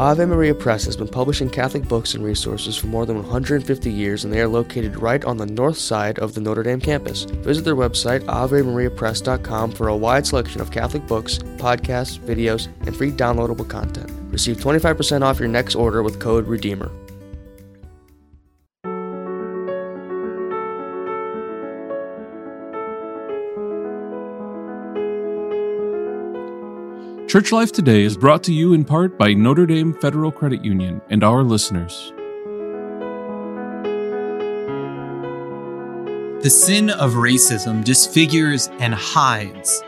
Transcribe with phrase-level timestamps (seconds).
[0.00, 4.24] Ave Maria Press has been publishing Catholic books and resources for more than 150 years,
[4.24, 7.24] and they are located right on the north side of the Notre Dame campus.
[7.24, 13.12] Visit their website, AveMariaPress.com, for a wide selection of Catholic books, podcasts, videos, and free
[13.12, 14.10] downloadable content.
[14.32, 16.90] Receive 25% off your next order with code REDEEMER.
[27.30, 31.00] Church Life Today is brought to you in part by Notre Dame Federal Credit Union
[31.10, 32.12] and our listeners.
[36.42, 39.80] The sin of racism disfigures and hides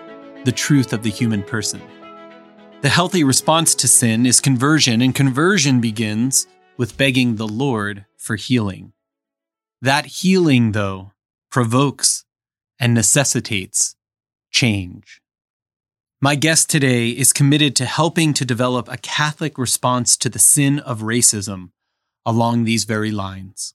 [0.45, 1.83] the truth of the human person.
[2.83, 8.36] The healthy response to sin is conversion, and conversion begins with begging the Lord for
[8.36, 8.92] healing.
[9.80, 11.11] That healing, though,
[11.50, 12.24] provokes
[12.78, 13.97] and necessitates
[14.52, 15.21] change.
[16.24, 20.78] My guest today is committed to helping to develop a Catholic response to the sin
[20.78, 21.70] of racism
[22.24, 23.74] along these very lines.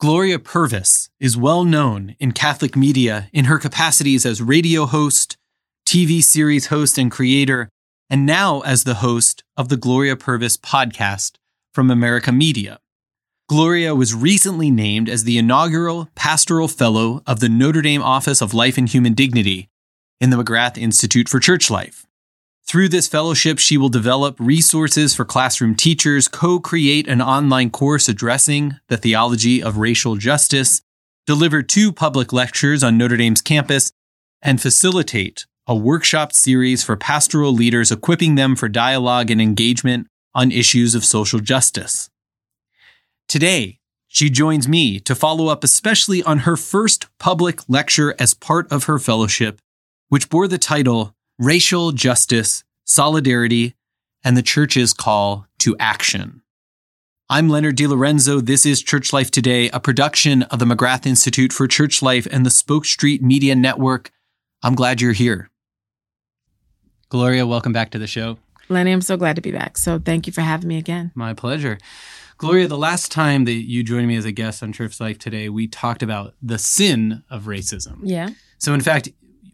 [0.00, 5.36] Gloria Purvis is well known in Catholic media in her capacities as radio host,
[5.86, 7.68] TV series host and creator,
[8.08, 11.32] and now as the host of the Gloria Purvis podcast
[11.74, 12.78] from America Media.
[13.50, 18.54] Gloria was recently named as the inaugural Pastoral Fellow of the Notre Dame Office of
[18.54, 19.69] Life and Human Dignity
[20.20, 22.06] in the McGrath Institute for Church Life.
[22.64, 28.08] Through this fellowship, she will develop resources for classroom teachers, co create an online course
[28.08, 30.82] addressing the theology of racial justice,
[31.26, 33.92] deliver two public lectures on Notre Dame's campus,
[34.42, 40.52] and facilitate a workshop series for pastoral leaders equipping them for dialogue and engagement on
[40.52, 42.08] issues of social justice.
[43.28, 48.70] Today, she joins me to follow up especially on her first public lecture as part
[48.70, 49.60] of her fellowship
[50.10, 53.76] which bore the title Racial Justice, Solidarity,
[54.24, 56.42] and the Church's Call to Action.
[57.28, 58.44] I'm Leonard DiLorenzo.
[58.44, 62.44] This is Church Life Today, a production of the McGrath Institute for Church Life and
[62.44, 64.10] the Spoke Street Media Network.
[64.64, 65.48] I'm glad you're here.
[67.08, 68.36] Gloria, welcome back to the show.
[68.68, 69.78] Lenny, I'm so glad to be back.
[69.78, 71.12] So thank you for having me again.
[71.14, 71.78] My pleasure.
[72.36, 75.48] Gloria, the last time that you joined me as a guest on Church Life Today,
[75.48, 78.00] we talked about the sin of racism.
[78.02, 78.30] Yeah.
[78.58, 79.08] So, in fact,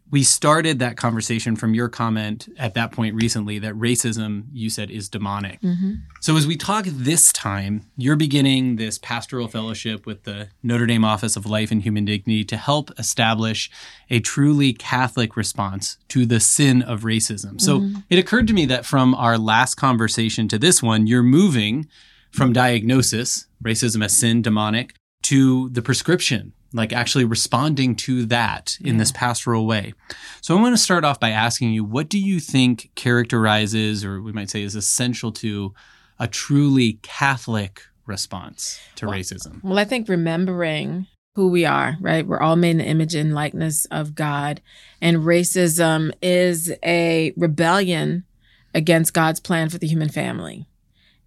[0.09, 4.89] we started that conversation from your comment at that point recently that racism, you said,
[4.89, 5.59] is demonic.
[5.61, 5.95] Mm-hmm.
[6.21, 11.03] So, as we talk this time, you're beginning this pastoral fellowship with the Notre Dame
[11.03, 13.69] Office of Life and Human Dignity to help establish
[14.09, 17.59] a truly Catholic response to the sin of racism.
[17.59, 17.99] So, mm-hmm.
[18.09, 21.87] it occurred to me that from our last conversation to this one, you're moving
[22.31, 24.93] from diagnosis, racism as sin, demonic,
[25.27, 28.99] to the prescription like actually responding to that in yeah.
[28.99, 29.93] this pastoral way.
[30.41, 34.21] So I want to start off by asking you, what do you think characterizes, or
[34.21, 35.73] we might say is essential to
[36.19, 39.63] a truly Catholic response to well, racism?
[39.63, 42.25] Well, I think remembering who we are, right?
[42.25, 44.61] We're all made in the image and likeness of God.
[45.01, 48.25] And racism is a rebellion
[48.73, 50.67] against God's plan for the human family.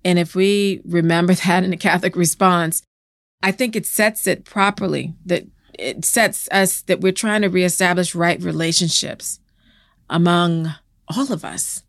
[0.05, 2.83] And if we remember that in a Catholic response,
[3.43, 5.47] I think it sets it properly that
[5.78, 9.41] it sets us that we're trying to reestablish right relationships
[10.09, 10.75] among
[11.09, 11.83] all of us.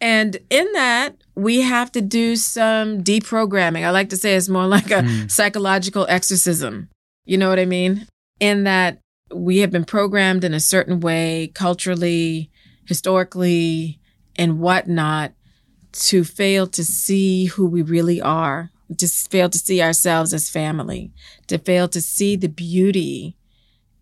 [0.00, 3.84] And in that, we have to do some deprogramming.
[3.84, 5.30] I like to say it's more like a mm.
[5.30, 6.88] psychological exorcism.
[7.24, 8.06] You know what I mean?
[8.40, 8.98] In that
[9.32, 12.50] we have been programmed in a certain way, culturally,
[12.84, 13.98] historically,
[14.36, 15.32] and whatnot,
[15.92, 21.12] to fail to see who we really are to fail to see ourselves as family,
[21.48, 23.36] to fail to see the beauty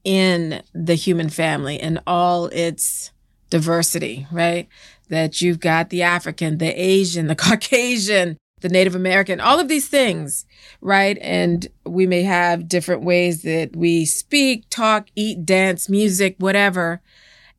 [0.05, 3.11] in the human family and all its
[3.51, 4.69] diversity, right?
[5.09, 9.89] That you've got the African, the Asian, the Caucasian, the Native American, all of these
[9.89, 10.47] things,
[10.81, 11.19] right?
[11.21, 17.03] And we may have different ways that we speak, talk, eat, dance, music, whatever.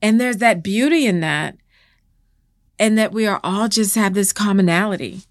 [0.02, 1.58] And there's that beauty in that.
[2.78, 5.22] And that we are all just have this commonality.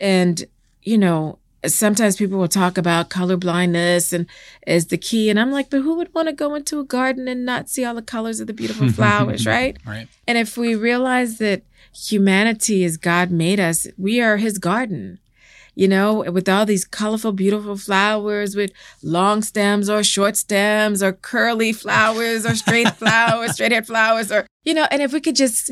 [0.00, 0.44] And,
[0.82, 4.26] you know, sometimes people will talk about color blindness and
[4.66, 7.28] as the key and i'm like but who would want to go into a garden
[7.28, 10.74] and not see all the colors of the beautiful flowers right right and if we
[10.74, 11.62] realize that
[11.92, 15.18] humanity as god made us we are his garden
[15.74, 18.72] you know with all these colorful beautiful flowers with
[19.02, 24.46] long stems or short stems or curly flowers or straight flowers straight haired flowers or
[24.64, 25.70] you know and if we could just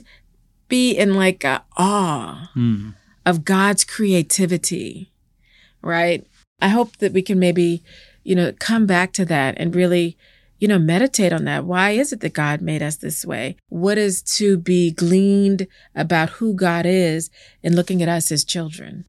[0.69, 2.95] be in like a awe mm.
[3.27, 5.12] of god's creativity
[5.83, 6.27] right?
[6.61, 7.83] I hope that we can maybe,
[8.25, 10.17] you know, come back to that and really,
[10.59, 11.65] you know, meditate on that.
[11.65, 13.57] Why is it that God made us this way?
[13.69, 17.31] What is to be gleaned about who God is
[17.63, 19.05] in looking at us as children?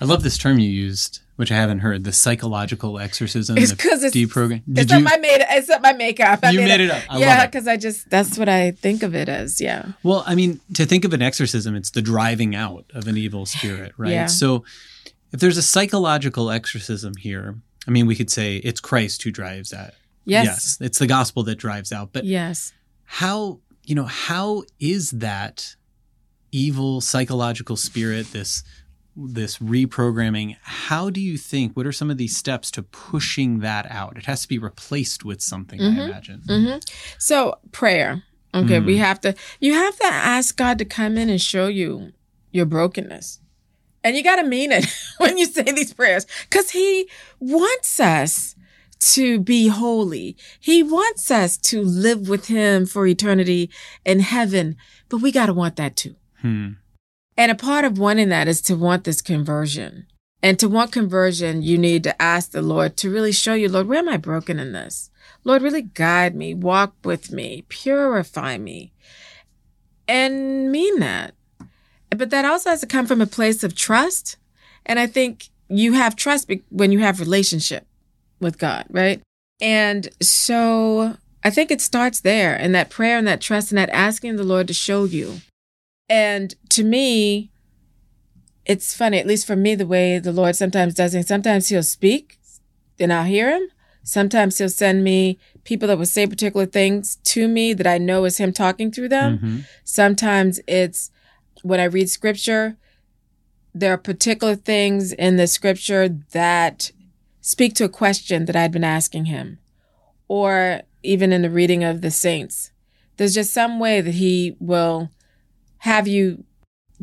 [0.00, 3.58] I love this term you used, which I haven't heard, the psychological exorcism.
[3.58, 4.62] It's the 'cause it's- deprogram.
[4.68, 5.04] It's Did not you?
[5.04, 6.38] my made it's not my makeup.
[6.44, 7.02] I You made it up.
[7.08, 9.60] I yeah, because I just that's what I think of it as.
[9.60, 9.86] Yeah.
[10.04, 13.44] Well, I mean, to think of an exorcism, it's the driving out of an evil
[13.46, 14.12] spirit, right?
[14.12, 14.26] Yeah.
[14.26, 14.62] So
[15.32, 19.70] if there's a psychological exorcism here, I mean, we could say it's Christ who drives
[19.70, 19.94] that.
[20.24, 20.44] Yes.
[20.46, 20.78] Yes.
[20.80, 22.12] It's the gospel that drives out.
[22.12, 22.72] But Yes.
[23.04, 25.74] how, you know, how is that
[26.52, 28.62] evil psychological spirit, this
[29.20, 33.84] this reprogramming, how do you think what are some of these steps to pushing that
[33.90, 34.16] out?
[34.16, 36.08] It has to be replaced with something, I Mhm.
[36.08, 36.42] imagine.
[36.46, 36.76] hmm
[37.18, 38.22] So prayer.
[38.54, 38.86] Okay, Mm.
[38.86, 39.34] we have to.
[39.60, 42.12] You have to ask God to come in and show you
[42.52, 43.40] your brokenness,
[44.08, 44.86] and you got to mean it
[45.18, 48.56] when you say these prayers, because He wants us
[49.00, 50.34] to be holy.
[50.58, 53.70] He wants us to live with Him for eternity
[54.06, 54.76] in heaven,
[55.10, 56.16] but we got to want that too.
[56.40, 56.70] Hmm.
[57.36, 60.06] And a part of wanting that is to want this conversion.
[60.42, 63.88] And to want conversion, you need to ask the Lord to really show you, Lord,
[63.88, 65.10] where am I broken in this?
[65.44, 68.92] Lord, really guide me, walk with me, purify me,
[70.06, 71.34] and mean that.
[72.10, 74.36] But that also has to come from a place of trust.
[74.86, 77.86] And I think you have trust be- when you have relationship
[78.40, 79.20] with God, right?
[79.60, 83.90] And so I think it starts there in that prayer and that trust and that
[83.90, 85.40] asking the Lord to show you.
[86.08, 87.50] And to me,
[88.64, 91.26] it's funny, at least for me, the way the Lord sometimes does it.
[91.28, 92.38] Sometimes He'll speak,
[92.98, 93.68] then I'll hear Him.
[94.02, 98.24] Sometimes He'll send me people that will say particular things to me that I know
[98.24, 99.38] is Him talking through them.
[99.38, 99.64] Mhm.
[99.84, 101.10] Sometimes it's
[101.62, 102.76] when I read scripture,
[103.74, 106.90] there are particular things in the scripture that
[107.40, 109.58] speak to a question that I'd been asking him,
[110.26, 112.72] or even in the reading of the saints.
[113.16, 115.10] There's just some way that he will
[115.78, 116.44] have you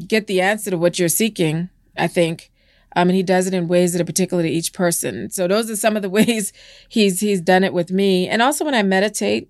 [0.07, 2.51] get the answer to what you're seeking, I think.
[2.97, 5.29] Um, and he does it in ways that are particular to each person.
[5.29, 6.53] So those are some of the ways
[6.89, 8.27] he's he's done it with me.
[8.27, 9.49] And also when I meditate,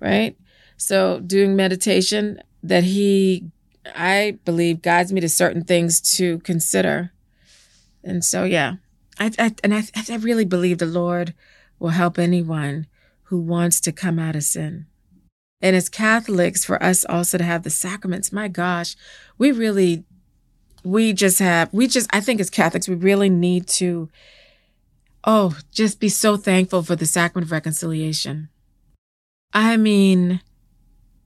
[0.00, 0.36] right?
[0.76, 3.50] So doing meditation that he
[3.94, 7.12] I believe guides me to certain things to consider.
[8.02, 8.76] And so yeah.
[9.18, 11.34] I, I and I I really believe the Lord
[11.78, 12.86] will help anyone
[13.24, 14.86] who wants to come out of sin.
[15.60, 18.94] And as Catholics, for us also to have the sacraments, my gosh,
[19.38, 20.04] we really,
[20.84, 24.10] we just have, we just, I think as Catholics, we really need to,
[25.24, 28.48] oh, just be so thankful for the sacrament of reconciliation.
[29.52, 30.40] I mean,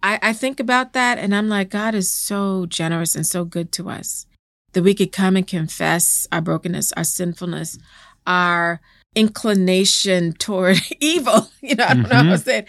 [0.03, 3.73] I, I think about that and I'm like, God is so generous and so good
[3.73, 4.27] to us
[4.73, 7.79] that we could come and confess our brokenness, our sinfulness,
[8.27, 8.81] our
[9.15, 11.49] inclination toward evil.
[11.63, 12.43] You know, I don't know how to mm-hmm.
[12.43, 12.69] say it.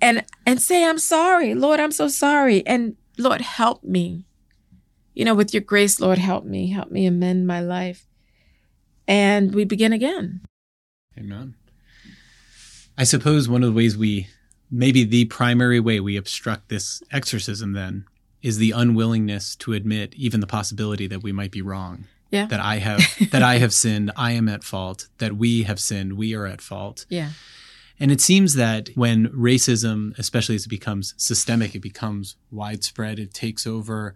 [0.00, 2.64] And and say, I'm sorry, Lord, I'm so sorry.
[2.66, 4.26] And Lord, help me.
[5.14, 6.70] You know, with your grace, Lord, help me.
[6.70, 8.06] Help me amend my life.
[9.08, 10.42] And we begin again.
[11.18, 11.54] Amen.
[12.96, 14.28] I suppose one of the ways we,
[14.70, 18.04] maybe the primary way we obstruct this exorcism then
[18.42, 22.04] is the unwillingness to admit even the possibility that we might be wrong.
[22.30, 22.46] Yeah.
[22.46, 26.12] That I have, that I have sinned, I am at fault, that we have sinned,
[26.14, 27.06] we are at fault.
[27.08, 27.30] Yeah.
[27.98, 33.34] And it seems that when racism, especially as it becomes systemic, it becomes widespread, it
[33.34, 34.14] takes over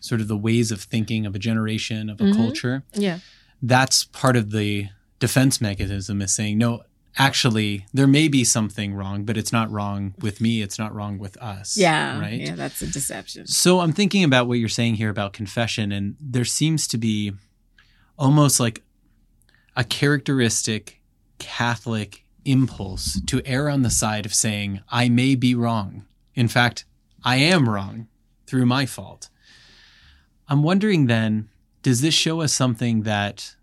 [0.00, 2.36] sort of the ways of thinking of a generation, of a Mhm.
[2.36, 3.20] culture Yeah.
[3.62, 6.82] that's part of the defense mechanism is saying no
[7.16, 11.18] actually there may be something wrong but it's not wrong with me it's not wrong
[11.18, 12.18] with us Yeah.
[12.20, 12.54] right Yeah.
[12.56, 13.46] That's a deception.
[13.46, 17.32] so i'm thinking about what you're saying here about confession and there seems to be
[18.18, 18.82] almost like
[19.76, 21.00] a characteristic
[21.38, 26.04] catholic impulse to err on the side of saying i may be wrong
[26.34, 26.84] in fact
[27.24, 28.06] i am wrong
[28.46, 29.28] through my fault
[30.48, 31.48] i'm wondering then
[31.82, 33.54] does this show us something that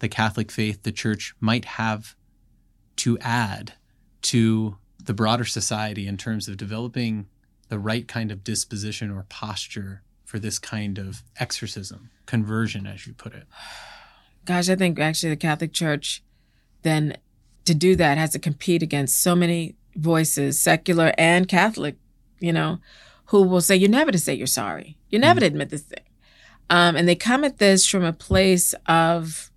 [0.00, 2.16] the Catholic faith, the church, might have
[2.96, 3.74] to add
[4.22, 7.26] to the broader society in terms of developing
[7.68, 13.12] the right kind of disposition or posture for this kind of exorcism, conversion, as you
[13.12, 13.44] put it?
[14.44, 16.22] Gosh, I think actually the Catholic Church
[16.82, 17.16] then
[17.64, 21.96] to do that has to compete against so many voices, secular and Catholic,
[22.40, 22.78] you know,
[23.26, 24.96] who will say, You're never to say you're sorry.
[25.10, 26.04] You're never to admit this thing.
[26.70, 29.50] Um, and they come at this from a place of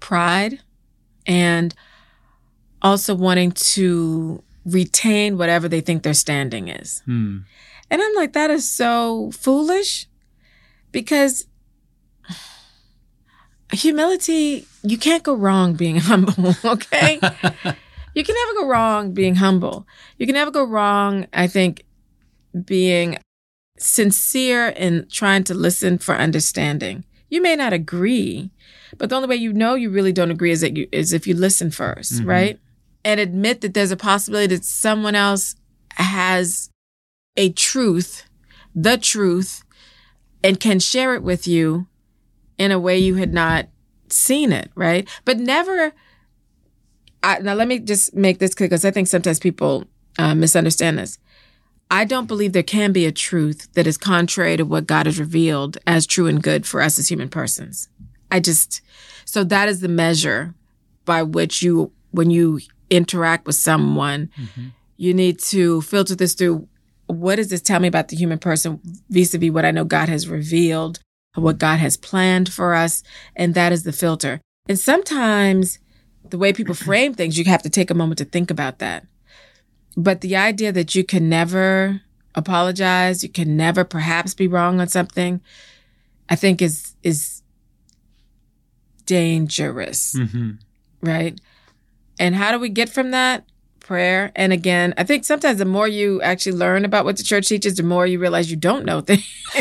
[0.00, 0.60] pride
[1.26, 1.74] and
[2.80, 7.02] also wanting to retain whatever they think their standing is.
[7.04, 7.38] Hmm.
[7.90, 10.06] And I'm like, that is so foolish
[10.92, 11.46] because
[13.72, 17.14] humility, you can't go wrong being humble, okay?
[18.14, 19.86] you can never go wrong being humble.
[20.18, 21.84] You can never go wrong, I think,
[22.64, 23.18] being
[23.78, 27.04] sincere in trying to listen for understanding.
[27.32, 28.50] You may not agree,
[28.98, 31.26] but the only way you know you really don't agree is that you is if
[31.26, 32.26] you listen 1st Mhm.
[32.26, 32.60] right?
[33.06, 35.56] And admit that there's a possibility that someone else
[35.92, 36.68] has
[37.38, 38.24] a truth,
[38.74, 39.64] the truth,
[40.44, 41.86] and can share it with you
[42.58, 43.70] in a way you had not
[44.10, 45.08] seen it, right?
[45.24, 45.94] But never.
[47.22, 49.86] I, now, let me just make this clear because I think sometimes people
[50.18, 51.18] uh, misunderstand this.
[51.92, 55.20] I don't believe there can be a truth that is contrary to what God has
[55.20, 57.90] revealed as true and good for us as human persons.
[58.30, 58.80] I just,
[59.26, 60.54] so that is the measure
[61.04, 64.68] by which you, when you interact with someone, mm-hmm.
[64.96, 66.66] you need to filter this through
[67.08, 68.80] what does this tell me about the human person
[69.10, 70.98] vis a vis what I know God has revealed,
[71.34, 73.02] what God has planned for us?
[73.36, 74.40] And that is the filter.
[74.66, 75.78] And sometimes
[76.26, 79.04] the way people frame things, you have to take a moment to think about that.
[79.96, 82.00] But the idea that you can never
[82.34, 85.40] apologize, you can never perhaps be wrong on something,
[86.28, 87.42] I think is, is
[89.06, 90.52] dangerous hmm
[91.02, 91.40] right?
[92.20, 93.44] And how do we get from that?
[93.80, 94.30] Prayer.
[94.36, 97.74] And again, I think sometimes the more you actually learn about what the church teaches,
[97.74, 99.24] the more you realize you don't know things.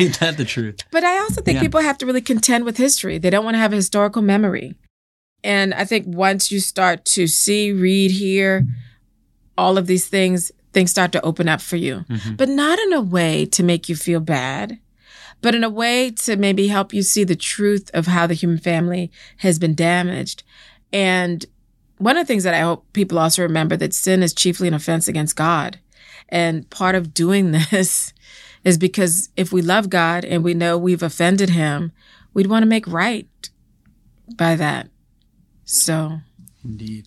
[0.00, 0.80] Ain't that the truth?
[0.90, 1.60] but I also think Yeah.
[1.60, 3.18] people have to really contend with history.
[3.18, 4.74] They don't want to have a historical memory.
[5.44, 8.66] And I think once you start to see, read, hear
[9.60, 12.04] all of these things, things start to open up for you.
[12.08, 12.36] Mhm.
[12.36, 14.78] But not in a way to make you feel bad,
[15.42, 18.58] but in a way to maybe help you see the truth of how the human
[18.58, 20.42] family has been damaged.
[20.92, 21.44] And
[21.98, 24.74] one of the things that I hope people also remember that sin is chiefly an
[24.74, 25.78] offense against God.
[26.30, 28.12] And part of doing this
[28.64, 31.92] is because if we love God and we know we've offended him,
[32.34, 33.28] we'd want to make right
[34.36, 34.88] by that.
[35.64, 36.20] So,
[36.64, 37.06] Indeed.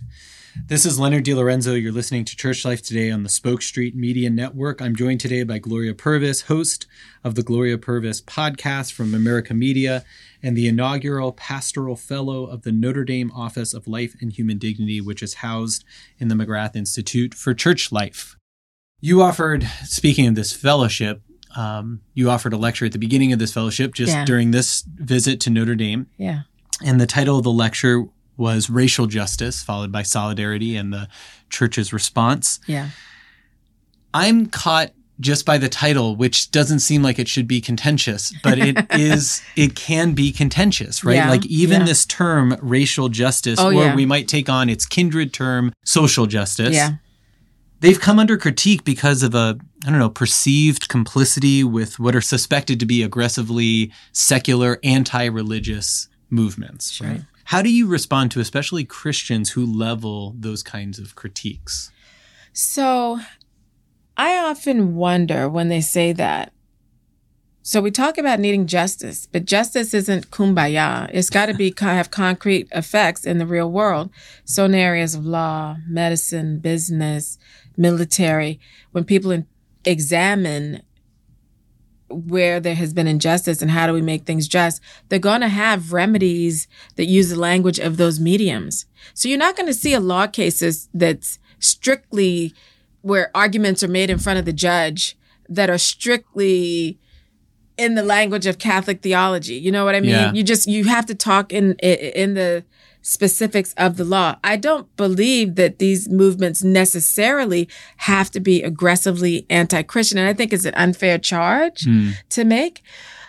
[0.55, 1.81] This is Leonard DiLorenzo.
[1.81, 4.81] You're listening to Church Life Today on the Spoke Street Media Network.
[4.81, 6.85] I'm joined today by Gloria Purvis, host
[7.23, 10.05] of the Gloria Purvis podcast from America Media
[10.43, 15.01] and the inaugural pastoral fellow of the Notre Dame Office of Life and Human Dignity,
[15.01, 15.83] which is housed
[16.19, 18.37] in the McGrath Institute for Church Life.
[19.01, 21.23] You offered, speaking of this fellowship,
[21.55, 24.25] um, you offered a lecture at the beginning of this fellowship just Yeah.
[24.25, 26.07] during this visit to Notre Dame.
[26.17, 26.41] yeah.
[26.83, 28.05] And the title of the lecture
[28.37, 31.07] was Racial Justice, followed by Solidarity and the
[31.49, 32.59] church's response.
[32.67, 32.89] Yeah.
[34.13, 38.57] I'm caught just by the title, which doesn't seem like it should be contentious, but
[38.57, 41.15] it is, it can be contentious, right?
[41.15, 41.87] Yeah, like even yeah.
[41.87, 43.95] this term, racial justice, Oh, or yeah.
[43.95, 46.75] we might take on its kindred term, social justice.
[46.75, 46.93] Yeah.
[47.79, 52.21] They've come under critique because of a, I don't know, perceived complicity with what are
[52.21, 57.01] suspected to be aggressively secular, anti religious movements.
[57.01, 57.21] Right.
[57.45, 61.91] How do you respond to especially Christians who level those kinds of critiques?
[62.53, 63.19] So
[64.15, 66.53] I often wonder when they say that.
[67.65, 71.09] So we talk about needing justice, but justice isn't kumbaya.
[71.13, 74.09] It's got to be have concrete effects in the real world.
[74.43, 77.37] So in areas of law, medicine, business,
[77.77, 78.59] military,
[78.91, 79.47] when people in-
[79.85, 80.83] examine
[82.13, 85.47] where there has been injustice and how do we make things just, they're going to
[85.47, 88.85] have remedies that use the language of those mediums.
[89.13, 92.53] So you're not going to see a law cases that's strictly
[93.01, 95.17] where arguments are made in front of the judge
[95.49, 96.97] that are strictly
[97.77, 99.55] in the language of Catholic theology.
[99.55, 100.11] You know what I mean?
[100.11, 100.31] Yeah.
[100.31, 102.63] You just you have to talk in in the
[103.03, 104.37] specifics of the law.
[104.43, 110.51] I don't believe that these movements necessarily have to be aggressively anti-Christian and I think
[110.51, 111.85] it's an unfair charge
[112.29, 112.81] to make.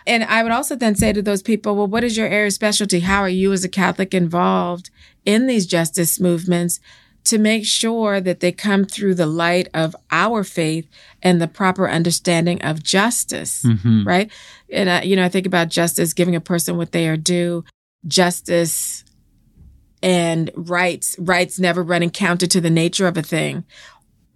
[0.07, 2.53] And I would also then say to those people, well, what is your area of
[2.53, 3.01] specialty?
[3.01, 4.91] How are you as a Catholic involved
[5.25, 6.79] in these justice movements
[7.25, 10.87] to make sure that they come through the light of our faith
[11.23, 14.07] and the proper understanding of justice, Mm-hmm.
[14.07, 14.31] right?
[14.71, 17.65] And, uh, you know, I think about justice, giving a person what they are due,
[18.07, 19.04] justice
[20.05, 23.65] and rights, rights never running counter to the nature of a thing.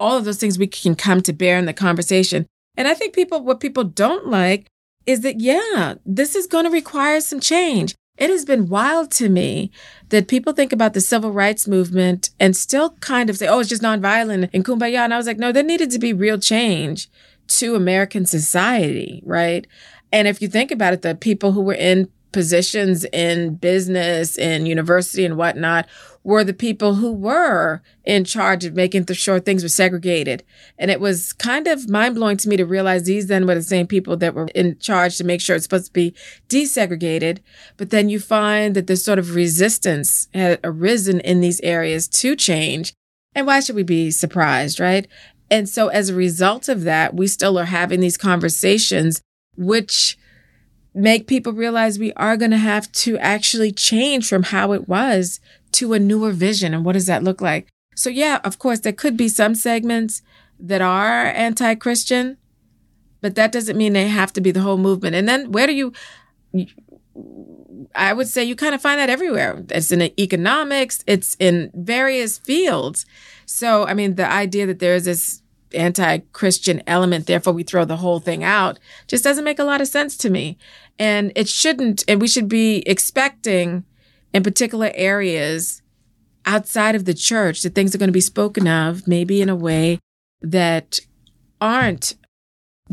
[0.01, 2.47] All of those things we can come to bear in the conversation.
[2.79, 4.67] And I think people, what people don't like
[5.05, 7.95] is that, yeah, this is going to require some change.
[8.17, 9.71] It has been wild to me
[10.09, 13.69] that people think about the civil rights movement and still kind of say, oh, it's
[13.69, 15.01] just nonviolent and kumbaya.
[15.01, 17.11] And I was like, no, there needed to be real change
[17.49, 19.67] to American society, right?
[20.13, 24.69] And if you think about it, the people who were in positions in business and
[24.69, 25.87] university and whatnot
[26.25, 30.45] were the people who were in charge of making sure things were segregated.
[30.79, 33.63] And it was kind of mind blowing to me to realize these then were the
[33.63, 36.15] same people that were in charge to make sure it's supposed to be
[36.49, 37.39] desegregated.
[37.79, 42.37] But then you find that this sort of resistance had arisen in these areas to
[42.37, 42.93] change.
[43.35, 45.07] And why should we be surprised, right?
[45.51, 49.23] And so as a result of that, we still are having these conversations,
[49.57, 50.18] which
[50.99, 55.41] make people realize we are going to have to actually change from how it was
[55.73, 56.75] to a newer vision.
[56.75, 57.69] And what does that look like?
[57.95, 60.23] So, yeah, of course, there could be some segments
[60.59, 62.37] that are anti Christian,
[63.21, 65.15] but that doesn't mean they have to be the whole movement.
[65.15, 65.93] And then where do you,
[67.95, 69.65] I would say you kind of find that everywhere.
[69.71, 73.07] It's in economics, it's in various fields.
[73.47, 75.43] So, I mean, the idea that there is this
[75.75, 79.81] anti Christian element, therefore we throw the whole thing out, just doesn't make a lot
[79.81, 80.59] of sense to me.
[80.99, 83.85] And it shouldn't, and we should be expecting
[84.33, 85.83] in particular areas
[86.45, 89.57] outside of the church that things are going to be spoken of, maybe in a
[89.57, 89.99] way
[90.41, 91.01] that
[91.61, 92.15] aren't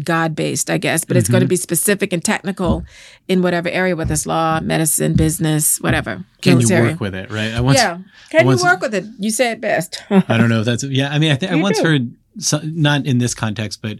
[0.03, 1.19] God based, I guess, but mm-hmm.
[1.19, 2.83] it's going to be specific and technical
[3.27, 6.25] in whatever area, whether it's law, medicine, business, whatever.
[6.41, 7.53] Can you work with it, right?
[7.53, 7.99] I once, yeah.
[8.29, 9.05] Can once, you work with it?
[9.17, 10.03] You say it best.
[10.09, 11.11] I don't know if that's, yeah.
[11.11, 11.85] I mean, I, think I once do.
[11.85, 12.15] heard,
[12.63, 13.99] not in this context, but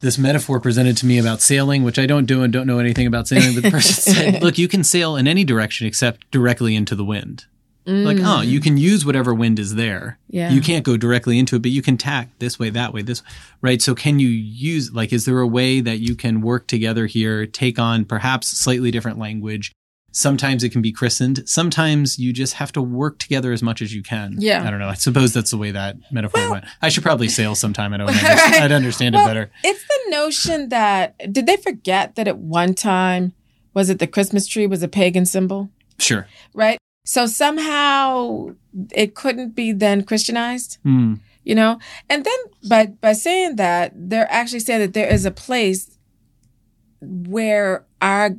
[0.00, 3.06] this metaphor presented to me about sailing, which I don't do and don't know anything
[3.06, 3.54] about sailing.
[3.54, 7.04] But the person said, look, you can sail in any direction except directly into the
[7.04, 7.44] wind.
[7.86, 8.04] Mm.
[8.04, 10.18] Like, oh, you can use whatever wind is there.
[10.28, 10.50] Yeah.
[10.50, 13.22] You can't go directly into it, but you can tack this way, that way, this,
[13.62, 13.80] right?
[13.80, 17.46] So can you use, like, is there a way that you can work together here,
[17.46, 19.72] take on perhaps slightly different language?
[20.12, 21.48] Sometimes it can be christened.
[21.48, 24.34] Sometimes you just have to work together as much as you can.
[24.38, 24.66] Yeah.
[24.66, 24.88] I don't know.
[24.88, 26.64] I suppose that's the way that metaphor well, went.
[26.82, 27.94] I should probably sail sometime.
[27.94, 28.60] I don't right.
[28.60, 29.50] I'd understand well, it better.
[29.62, 33.32] It's the notion that, did they forget that at one time,
[33.72, 35.70] was it the Christmas tree was a pagan symbol?
[35.98, 36.26] Sure.
[36.54, 36.78] Right?
[37.04, 38.54] So somehow
[38.92, 40.78] it couldn't be then Christianized.
[40.84, 41.20] Mm.
[41.44, 41.78] You know?
[42.08, 42.38] And then
[42.68, 45.98] by by saying that, they're actually saying that there is a place
[47.00, 48.36] where our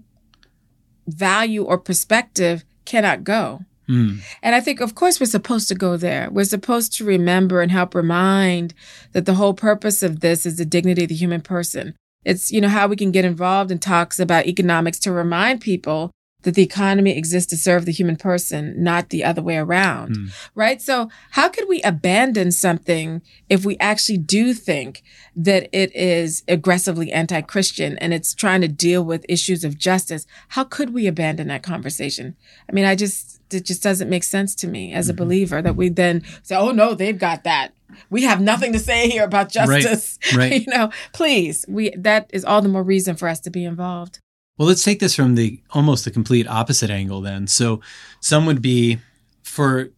[1.14, 3.62] value or perspective cannot go.
[3.90, 4.20] Mm.
[4.42, 6.30] And I think, of course, we're supposed to go there.
[6.32, 8.74] We're supposed to remember and help remind
[9.12, 11.96] that the whole purpose of this is the dignity of the human person.
[12.24, 16.12] It's, you know, how we can get involved in talks about economics to remind people
[16.44, 20.16] that the economy exists to serve the human person, not the other way around.
[20.16, 20.50] Mm.
[20.56, 20.82] Right?
[20.82, 25.04] So how could we abandon something if we actually do think
[25.36, 30.26] that it is aggressively anti-Christian and it's trying to deal with issues of justice?
[30.50, 32.36] How could we abandon that conversation?
[32.70, 35.24] I mean, I just, it just doesn't make sense to me as a mm-hmm.
[35.24, 37.74] believer that we then say, oh no, they've got that.
[38.10, 40.18] We have nothing to say here about justice.
[40.34, 40.38] Right.
[40.38, 40.62] right.
[40.62, 44.20] you know, please, we, that is all the more reason for us to be involved.
[44.58, 47.48] Well, let's take this from the almost the complete opposite angle then.
[47.48, 47.82] So
[48.20, 49.00] some would be
[49.44, 49.90] for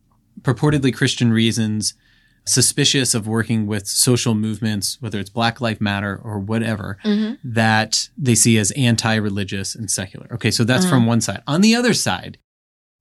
[0.42, 1.94] purportedly Christian reasons
[2.46, 7.36] suspicious of working with social movements, whether it's Black Lives Matter or whatever, mm-hmm.
[7.44, 10.28] that they see as anti-religious and secular.
[10.34, 10.96] Okay, so that's uh-huh.
[10.96, 11.42] from one side.
[11.48, 12.38] On the other side,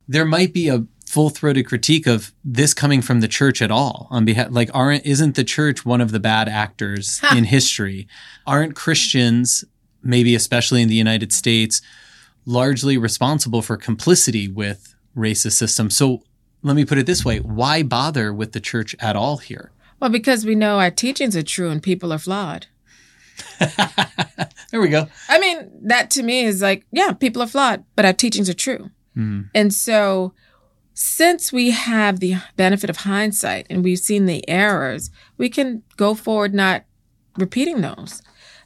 [0.06, 4.24] there might be a full-throated critique of this coming from the church at all on
[4.24, 8.08] behalf like aren't isn't the church one of the bad actors in history
[8.46, 9.62] aren't christians
[10.02, 11.80] maybe especially in the United States,
[12.44, 15.96] largely responsible for complicity with racist systems.
[15.96, 16.22] So
[16.62, 19.72] let me put it this way why bother with the church at all here?
[20.00, 22.66] Well, because we know our teachings are true and people are flawed.
[23.58, 25.08] there we go.
[25.28, 28.54] I mean, that to me is like, yeah, people are flawed, but our teachings are
[28.54, 28.90] true.
[29.16, 29.48] Mm.
[29.54, 30.32] And so,
[30.94, 36.14] since we have the benefit of hindsight and we've seen the errors, we can go
[36.14, 36.84] forward not
[37.38, 38.22] repeating those.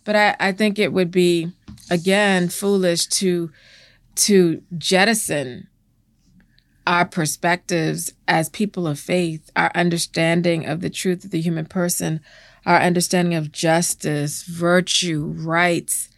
[0.07, 1.53] But I, I think it would be
[1.91, 3.51] again foolish to
[4.15, 5.69] to jettison
[6.87, 12.21] our perspectives as people of faith, our understanding of the truth of the human person,
[12.65, 16.09] our understanding of justice, virtue, rights.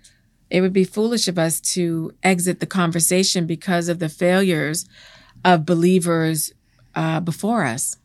[0.51, 4.87] It would be foolish of us to exit the conversation because of the failures
[5.45, 6.53] of believers
[6.95, 7.97] uh, before us.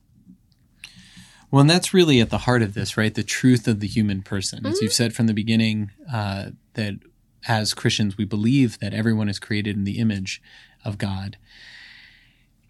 [1.54, 3.14] Well, and that's really at the heart of this, right?
[3.14, 4.58] The truth of the human person.
[4.58, 4.72] Mm-hmm.
[4.72, 6.96] As you've said from the beginning, uh, that
[7.48, 10.42] as Christians, we believe that everyone is created in the image
[10.84, 11.38] of God.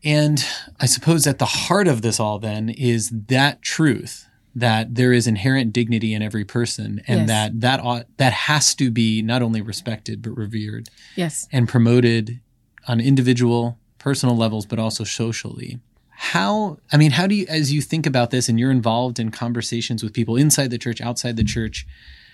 [0.04, 0.46] And
[0.82, 5.28] I suppose at the heart of this all then is that truth that there is
[5.28, 7.28] inherent dignity in every person and yes.
[7.30, 10.90] that that ought, that has to be not only respected but revered.
[11.16, 11.48] Yes.
[11.54, 12.42] And promoted
[12.86, 15.80] on individual personal levels but also socially
[16.24, 19.30] how i mean how do you as you think about this and you're involved in
[19.30, 21.86] conversations with people inside the church outside the church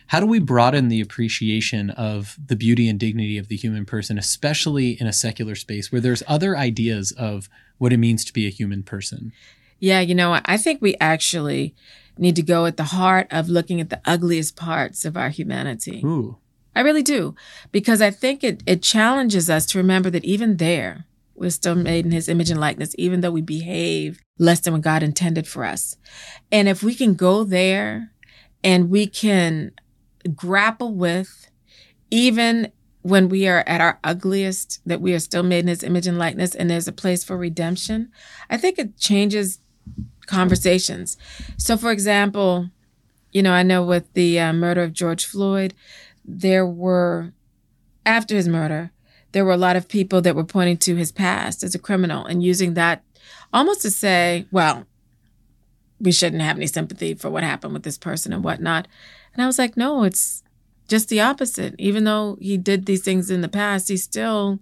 [0.06, 4.19] how do we broaden the appreciation of the beauty and dignity of the human person
[4.19, 7.49] especially in a secular space where there's other ideas of
[7.80, 9.32] what it means to be a human person
[9.80, 11.73] yeah you know i think we actually
[12.15, 15.99] need to go at the heart of looking at the ugliest parts of our humanity
[16.06, 16.38] Ooh.
[16.75, 17.34] i really do
[17.71, 21.08] because i think it, it challenges us to remember that even there
[21.39, 24.82] we're still made in his image and likeness, even though we behave less than what
[24.82, 25.95] God intended for us.
[26.52, 28.12] And if we can go there
[28.63, 29.71] and we can
[30.36, 31.49] grapple with
[32.12, 32.71] even
[33.02, 36.17] when we are at our ugliest, that we are still made in his image and
[36.17, 38.12] likeness, and there's a place for redemption,
[38.49, 39.60] I think it changes
[40.25, 41.17] conversations.
[41.58, 42.69] So, for example,
[43.32, 45.73] you know, I know with the uh, murder of George Floyd,
[46.25, 47.32] there were,
[48.06, 48.91] after his murder,
[49.32, 52.26] there were a lot of people that were pointing to his past as a criminal
[52.26, 53.04] and using that
[53.54, 54.86] almost to say, well,
[56.00, 58.88] we shouldn't have any sympathy for what happened with this person and whatnot.
[59.34, 60.44] And I was like, no, it's
[60.88, 61.76] just the opposite.
[61.78, 64.60] Even though he did these things in the past, he still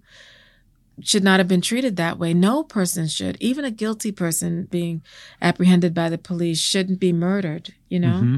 [1.00, 2.34] should not have been treated that way.
[2.34, 3.36] No person should.
[3.40, 5.02] Even a guilty person being
[5.40, 8.20] apprehended by the police shouldn't be murdered, you know?
[8.20, 8.36] Mm-hmm.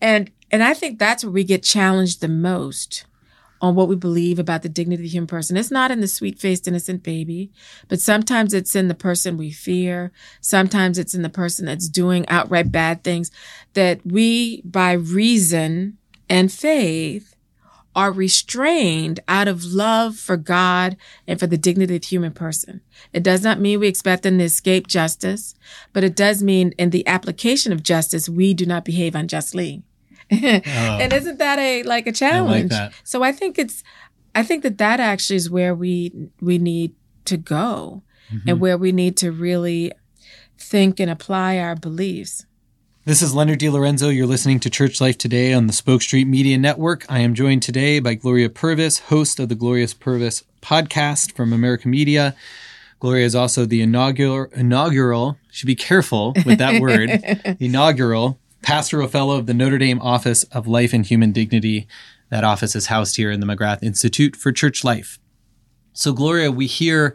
[0.00, 3.06] And and I think that's where we get challenged the most
[3.62, 5.56] on what we believe about the dignity of the human person.
[5.56, 7.52] It's not in the sweet faced, innocent baby,
[7.86, 10.10] but sometimes it's in the person we fear.
[10.40, 13.30] Sometimes it's in the person that's doing outright bad things
[13.74, 15.96] that we, by reason
[16.28, 17.36] and faith,
[17.94, 20.96] are restrained out of love for God
[21.28, 22.80] and for the dignity of the human person.
[23.12, 25.54] It does not mean we expect them to escape justice,
[25.92, 29.82] but it does mean in the application of justice, we do not behave unjustly.
[30.32, 30.98] Oh.
[31.00, 32.72] and isn't that a like a challenge?
[32.72, 33.82] I like so I think it's
[34.34, 36.94] I think that that actually is where we we need
[37.26, 38.48] to go mm-hmm.
[38.48, 39.92] and where we need to really
[40.58, 42.46] think and apply our beliefs.
[43.04, 44.14] This is Leonard DiLorenzo.
[44.14, 47.04] You're listening to Church Life Today on the Spoke Street Media Network.
[47.08, 51.88] I am joined today by Gloria Purvis, host of the Gloria Purvis podcast from America
[51.88, 52.36] Media.
[53.00, 57.10] Gloria is also the inaugural, inaugural, should be careful with that word,
[57.58, 61.86] inaugural pastoral fellow of the Notre Dame Office of Life and Human Dignity.
[62.30, 65.18] That office is housed here in the McGrath Institute for Church Life.
[65.92, 67.14] So, Gloria, we hear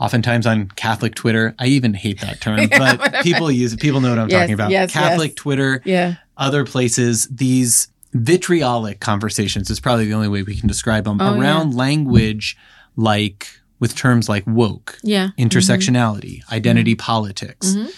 [0.00, 1.54] oftentimes on Catholic Twitter.
[1.58, 3.80] I even hate that term, but people use it.
[3.80, 4.70] People know what I'm yes, talking about.
[4.70, 5.36] Yes, Catholic yes.
[5.36, 6.14] Twitter, yeah.
[6.36, 11.38] other places, these vitriolic conversations is probably the only way we can describe them oh,
[11.38, 11.78] around yeah.
[11.78, 12.56] language
[12.96, 15.30] like with terms like woke, yeah.
[15.38, 16.54] intersectionality, mm-hmm.
[16.54, 17.04] identity mm-hmm.
[17.04, 17.74] politics.
[17.74, 17.88] Mm-hmm.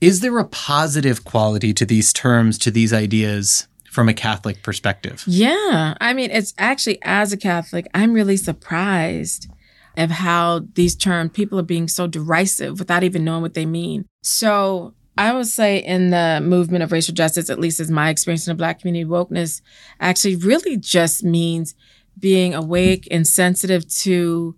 [0.00, 5.24] Is there a positive quality to these terms, to these ideas from a Catholic perspective?
[5.26, 5.94] Yeah.
[6.00, 9.50] I mean, it's actually, as a Catholic, I'm really surprised
[9.96, 14.04] of how these terms, people are being so derisive without even knowing what they mean.
[14.22, 18.46] So I would say in the movement of racial justice, at least as my experience
[18.46, 19.62] in the Black community, wokeness
[19.98, 21.74] actually really just means
[22.18, 24.54] being awake and sensitive to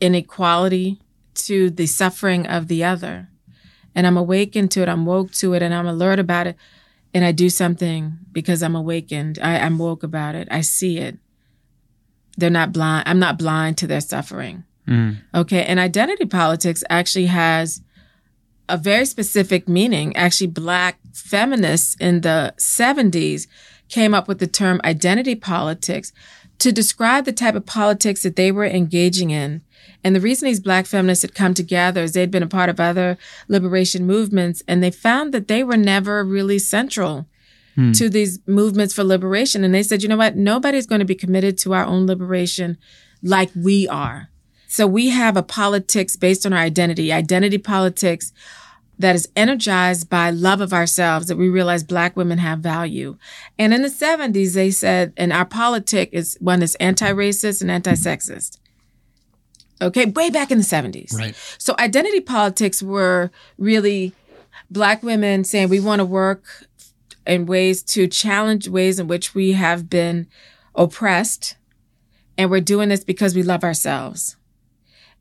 [0.00, 0.98] inequality,
[1.34, 3.28] to the suffering of the other
[3.98, 4.88] and I'm awakened to it.
[4.88, 6.56] I'm woke to it and I'm alert about it.
[7.12, 9.40] And I do something because I'm awakened.
[9.42, 10.46] I, I'm woke about it.
[10.52, 11.18] I see it.
[12.36, 13.08] They're not blind.
[13.08, 14.62] I'm not blind to their suffering.
[14.86, 15.16] Mm.
[15.34, 15.64] Okay.
[15.64, 17.82] And identity politics actually has
[18.68, 20.14] a very specific meaning.
[20.14, 23.48] Actually, black feminists in the 70s
[23.88, 26.12] came up with the term identity politics
[26.58, 29.62] to describe the type of politics that they were engaging in
[30.04, 32.78] and the reason these black feminists had come together is they'd been a part of
[32.78, 33.18] other
[33.48, 37.26] liberation movements and they found that they were never really central
[37.74, 37.92] hmm.
[37.92, 39.64] to these movements for liberation.
[39.64, 40.36] And they said, you know what?
[40.36, 42.78] Nobody's going to be committed to our own liberation
[43.22, 44.30] like we are.
[44.68, 48.32] So we have a politics based on our identity, identity politics
[48.98, 53.16] that is energized by love of ourselves that we realize black women have value.
[53.58, 58.58] And in the 70s, they said, and our politic is one that's anti-racist and anti-sexist.
[59.80, 61.14] Okay, way back in the 70s.
[61.14, 61.36] Right.
[61.58, 64.12] So identity politics were really
[64.70, 66.66] black women saying we want to work
[67.24, 70.26] in ways to challenge ways in which we have been
[70.74, 71.56] oppressed.
[72.36, 74.36] And we're doing this because we love ourselves.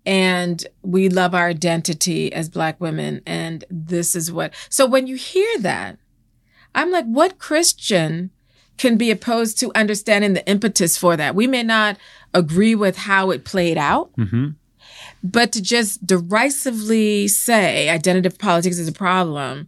[0.08, 3.22] And we love our identity as black women.
[3.26, 5.98] And this is what, so when you hear that,
[6.74, 8.32] I'm like, what Christian
[8.78, 11.36] can be opposed to understanding the impetus for that.
[11.36, 11.98] We may not
[12.34, 14.52] agree with how it played out, mm-hmm.
[15.24, 19.68] but to just derisively say identity politics is a problem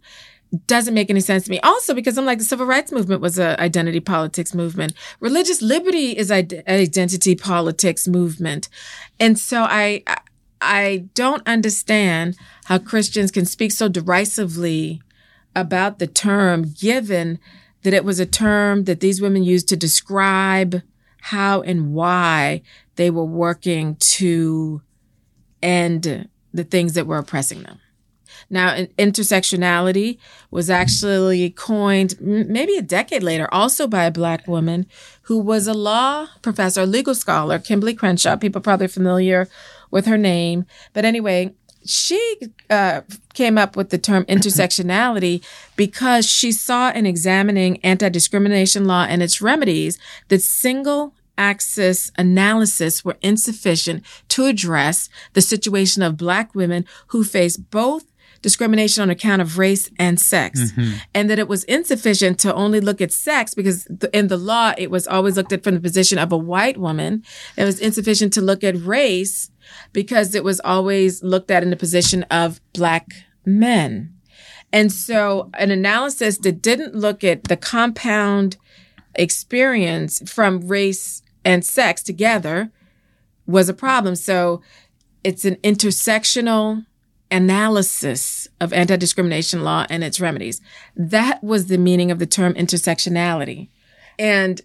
[0.66, 1.60] doesn't make any sense to me.
[1.60, 4.92] Also, because I'm like the civil rights movement was a identity politics movement.
[5.20, 8.68] Religious liberty is an identity politics movement.
[9.20, 10.02] And so I,
[10.60, 15.00] I don't understand how Christians can speak so derisively
[15.54, 17.38] about the term given
[17.82, 20.82] that it was a term that these women used to describe
[21.22, 22.62] how and why
[22.96, 24.82] they were working to
[25.62, 27.78] end the things that were oppressing them.
[28.48, 30.18] Now, intersectionality
[30.50, 34.86] was actually coined maybe a decade later, also by a black woman
[35.22, 38.36] who was a law professor, legal scholar, Kimberlé Crenshaw.
[38.36, 39.48] People probably familiar
[39.90, 40.66] with her name.
[40.92, 45.42] But anyway, she uh, came up with the term intersectionality
[45.76, 49.98] because she saw in examining anti discrimination law and its remedies
[50.28, 57.56] that single axis analysis were insufficient to address the situation of black women who face
[57.56, 58.04] both
[58.42, 60.72] discrimination on account of race and sex.
[60.72, 60.96] Mm-hmm.
[61.14, 64.90] And that it was insufficient to only look at sex because in the law, it
[64.90, 67.22] was always looked at from the position of a white woman.
[67.56, 69.50] It was insufficient to look at race
[69.92, 73.06] because it was always looked at in the position of black
[73.44, 74.14] men.
[74.72, 78.56] And so an analysis that didn't look at the compound
[79.14, 82.70] experience from race and sex together
[83.46, 84.14] was a problem.
[84.14, 84.62] So
[85.24, 86.86] it's an intersectional
[87.30, 90.60] analysis of anti discrimination law and its remedies.
[90.96, 93.68] That was the meaning of the term intersectionality.
[94.18, 94.60] And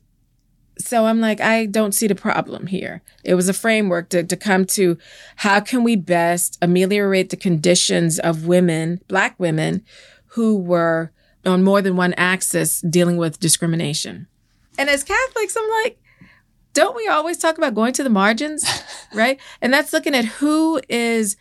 [0.78, 3.02] so I'm like, I don't see the problem here.
[3.24, 4.98] It was a framework to, to come to
[5.38, 9.84] how can we best ameliorate the conditions of women, Black women,
[10.28, 11.12] who were
[11.46, 14.28] on more than one axis dealing with discrimination.
[14.78, 15.98] And as Catholics, I'm like,
[16.74, 18.66] don't we always talk about going to the margins?
[19.14, 19.40] right?
[19.62, 21.38] And that's looking at who is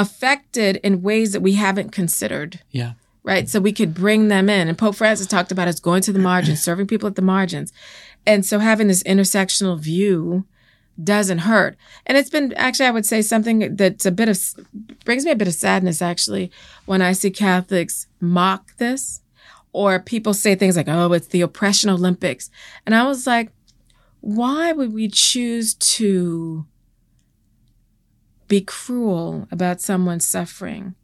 [0.00, 2.60] affected in ways that we haven't considered.
[2.70, 2.92] Yeah.
[3.22, 3.50] Right.
[3.50, 4.66] So we could bring them in.
[4.66, 7.70] And Pope Francis talked about us going to the margins, serving people at the margins.
[8.26, 10.46] And so having this intersectional view
[11.02, 11.76] doesn't hurt.
[12.06, 14.38] And it's been actually, I would say something that's a bit of,
[15.04, 16.50] brings me a bit of sadness actually
[16.86, 19.20] when I see Catholics mock this
[19.72, 22.50] or people say things like, oh, it's the oppression Olympics.
[22.86, 23.52] And I was like,
[24.20, 26.66] why would we choose to
[28.50, 30.94] be cruel about someone's suffering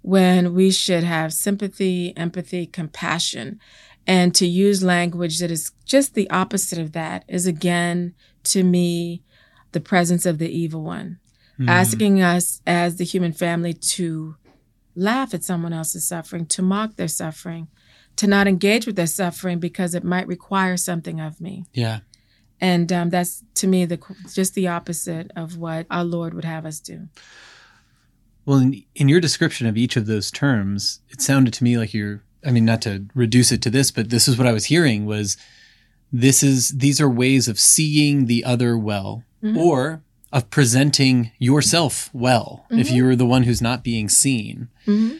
[0.00, 3.58] when we should have sympathy, empathy, compassion?
[4.06, 9.22] And to use language that is just the opposite of that is again, to me,
[9.72, 11.18] the presence of the evil one,
[11.58, 11.68] Mm.
[11.68, 14.36] asking us as the human family to
[14.96, 17.68] laugh at someone else's suffering, to mock their suffering,
[18.16, 21.64] to not engage with their suffering because it might require something of me.
[21.74, 22.00] Yeah.
[22.62, 23.98] And um, that's to me the
[24.32, 27.08] just the opposite of what our Lord would have us do.
[28.46, 31.92] Well, in, in your description of each of those terms, it sounded to me like
[31.92, 34.66] you're, I mean, not to reduce it to this, but this is what I was
[34.66, 35.36] hearing was
[36.12, 39.56] this is, these are ways of seeing the other well Mhm.
[39.56, 42.94] or of presenting yourself well if Mhm.
[42.96, 44.68] you're the one who's not being seen.
[44.86, 45.16] Mm-hmm.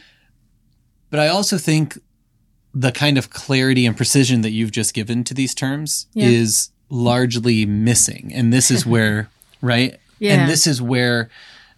[1.09, 1.97] But I also think
[2.73, 6.27] the kind of clarity and precision that you've just given to these terms Yeah.
[6.27, 8.31] is largely missing.
[8.33, 9.29] And this is where,
[9.61, 9.97] right?
[10.19, 10.33] Yeah.
[10.35, 11.29] And this is where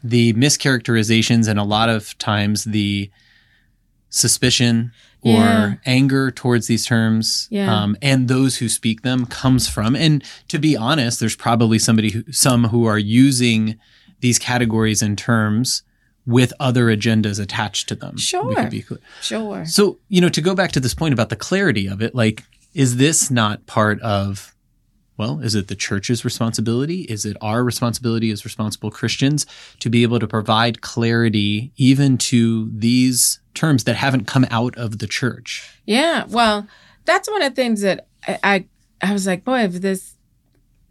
[0.04, 3.10] the mischaracterizations and a lot of times the
[4.10, 5.73] suspicion or Yeah.
[5.86, 7.73] anger towards these terms Yeah.
[7.75, 9.95] um, and those who speak them comes from.
[9.95, 13.78] And to be honest, there's probably somebody who, some who are using
[14.21, 15.82] these categories and terms
[16.28, 18.17] with other agendas attached to them.
[18.17, 18.54] Sure.
[18.56, 18.99] could be clear.
[19.21, 19.65] Sure.
[19.65, 22.43] So, you know, to go back to this point about the clarity of it, like,
[22.73, 24.54] is this not part of,
[25.17, 27.01] well, is it the church's responsibility?
[27.01, 29.45] Is it our responsibility as responsible Christians
[29.80, 34.99] to be able to provide clarity even to these terms that haven't come out of
[34.99, 35.80] the church?
[35.86, 36.25] Yeah.
[36.28, 36.67] Well,
[37.06, 38.65] that's one of the things that I, I,
[39.01, 40.15] I was like, boy, if this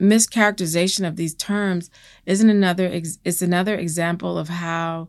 [0.00, 1.90] mischaracterization of these terms
[2.24, 5.08] isn't another, ex- it's another example of how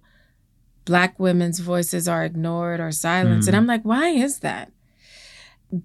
[0.84, 3.48] black women's voices are ignored or silenced.
[3.48, 3.62] And hmm.
[3.62, 4.72] I'm like, why is that?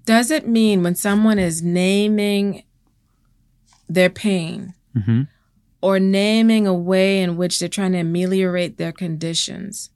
[0.05, 2.63] Does it mean when someone is naming
[3.93, 5.21] their pain Mm-hmm.
[5.81, 9.89] or naming a way in which they're trying to ameliorate their conditions.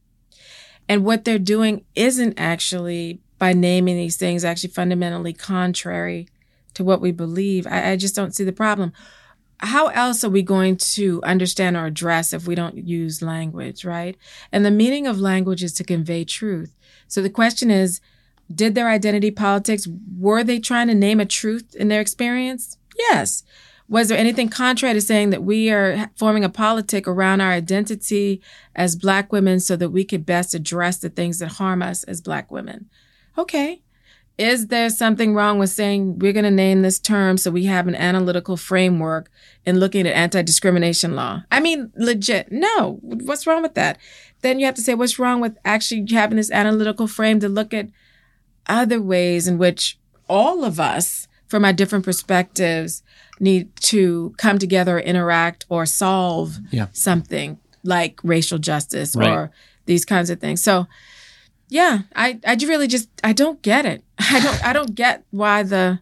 [0.88, 6.29] And what they're doing isn't actually by naming these things actually fundamentally contrary
[6.75, 7.67] to what we believe.
[7.67, 8.93] I, I just don't see the problem.
[9.60, 14.15] How else are we going to understand or address if we don't use language, right?
[14.51, 16.73] And the meaning of language is to convey truth.
[17.10, 17.99] So the question is,
[18.53, 22.77] did their identity politics, were they trying to name a truth in their experience?
[22.97, 23.43] Yes.
[23.88, 28.41] Was there anything contrary to saying that we are forming a politic around our identity
[28.76, 32.21] as Black women so that we could best address the things that harm us as
[32.21, 32.89] Black women?
[33.38, 33.82] Okay.
[34.38, 37.88] Is there something wrong with saying we're going to name this term so we have
[37.88, 39.32] an analytical framework
[39.65, 41.43] in looking at anti discrimination law?
[41.52, 42.52] I mean, legit.
[42.52, 43.00] No.
[43.02, 43.98] What's wrong with that?
[44.41, 47.74] Then you have to say, what's wrong with actually having this analytical frame to look
[47.74, 47.88] at
[48.67, 53.04] other ways in which all of us, from our different perspectives,
[53.39, 56.88] need to come together, interact, or solve Yeah.
[56.93, 59.30] something like racial justice Right.
[59.30, 59.52] or
[59.86, 60.63] these kinds of things.
[60.63, 60.88] So,
[61.69, 64.04] yeah, I I really just I don't get it.
[64.19, 66.00] I don't I don't get why the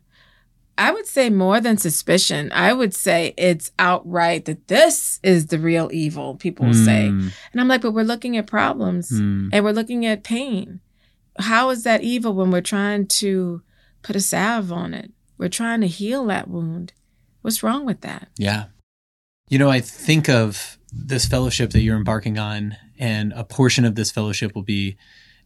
[0.78, 2.52] I would say more than suspicion.
[2.52, 6.36] I would say it's outright that this is the real evil.
[6.36, 9.50] People will say, Mm, and I'm like, but we're looking at problems mm.
[9.54, 10.80] and we're looking at pain.
[11.38, 13.62] How is that evil when we're trying to
[14.02, 15.12] put a salve on it?
[15.38, 16.94] We're trying to heal that wound.
[17.44, 18.30] What's wrong with that?
[18.38, 18.66] Yeah.
[19.50, 23.96] You know, I think of this fellowship that you're embarking on, and a portion of
[23.96, 24.96] this fellowship will be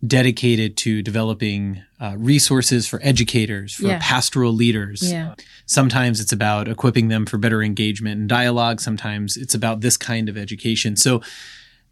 [0.05, 3.99] dedicated to developing uh, resources for educators, for Yeah.
[3.99, 5.01] pastoral leaders.
[5.01, 5.33] Yeah.
[5.65, 8.79] Sometimes it's about equipping them for better engagement and dialogue.
[8.79, 10.95] Sometimes it's about this kind of education.
[10.95, 11.21] So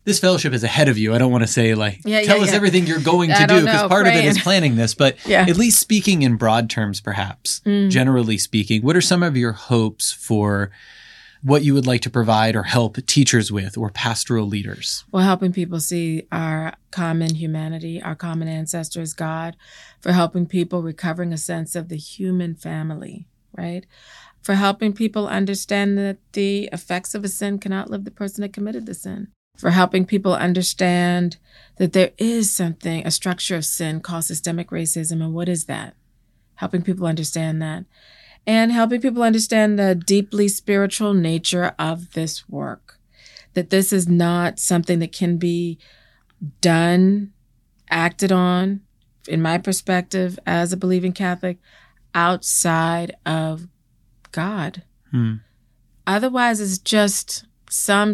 [0.06, 1.14] this fellowship is ahead of you.
[1.14, 2.56] I don't want to say like, Yeah, yeah, tell us yeah.
[2.56, 5.42] everything you're going to don't because part of it is planning this, but Yeah.
[5.48, 7.90] at least speaking in broad terms, perhaps, Mm.
[7.90, 10.72] generally speaking, what are some of your hopes for
[11.42, 15.04] what you would like to provide or help teachers with or pastoral leaders?
[15.12, 19.56] Well, helping people see our common humanity, our common ancestor is God,
[20.02, 23.86] for helping people recovering a sense of the human family, right?
[24.42, 28.54] For helping people understand that the effects of a sin can outlive the person that
[28.54, 29.28] committed the sin.
[29.58, 31.38] For helping people understand
[31.78, 35.96] that there is something, a structure of sin called systemic racism, and what is that?
[36.56, 37.86] Helping people understand that.
[38.48, 42.96] And helping people understand the deeply spiritual nature of this work
[43.56, 45.80] that this is not something that can be
[46.62, 47.32] done,
[47.90, 48.82] acted on,
[49.28, 51.58] in my perspective, as a believing Catholic,
[52.14, 53.68] outside of
[54.32, 54.84] God.
[55.10, 55.36] Hmm.
[56.06, 58.14] Otherwise, it's just some.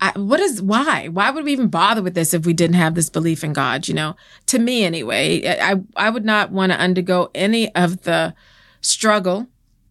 [0.00, 1.08] I, what is why?
[1.08, 3.86] Why would we even bother with this if we didn't have this belief in God?
[3.86, 8.34] You know, to me anyway, I I would not want to undergo any of the
[8.80, 9.48] struggle.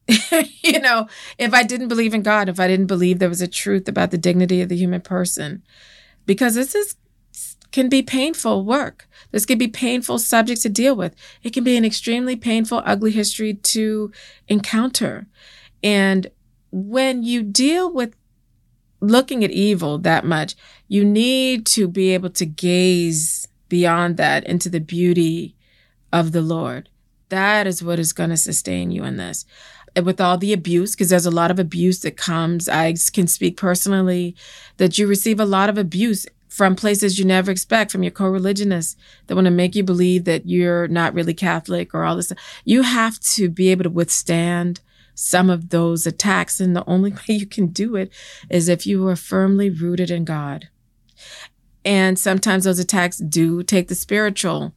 [0.63, 3.47] you know, if I didn't believe in God, if I didn't believe there was a
[3.47, 5.61] truth about the dignity of the human person,
[6.25, 6.95] because this is
[7.71, 9.07] can be painful work.
[9.31, 11.15] This can be painful subject to deal with.
[11.43, 14.11] It can be an extremely painful, ugly history to
[14.47, 15.27] encounter.
[15.83, 16.31] And
[16.71, 18.15] when you deal with
[19.01, 20.55] looking at evil that much,
[20.87, 25.55] you need to be able to gaze beyond that into the beauty
[26.11, 26.89] of the Lord.
[27.29, 29.45] That is what is going to sustain you in this.
[30.01, 33.57] With all the abuse, because there's a lot of abuse that comes, I can speak
[33.57, 34.35] personally
[34.77, 38.95] that you receive a lot of abuse from places you never expect, from your co-religionists
[39.27, 42.33] that want to make you believe that you're not really Catholic or all this.
[42.65, 44.81] You have to be able to withstand
[45.19, 46.61] some of those attacks.
[46.61, 48.11] And the only way you can do it
[48.49, 50.69] is if you are firmly rooted in God.
[51.83, 54.73] And sometimes those attacks do take the spiritual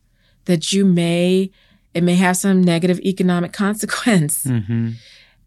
[0.46, 1.50] that you may,
[1.94, 4.44] it may have some negative economic consequence.
[4.44, 4.90] Mm-hmm.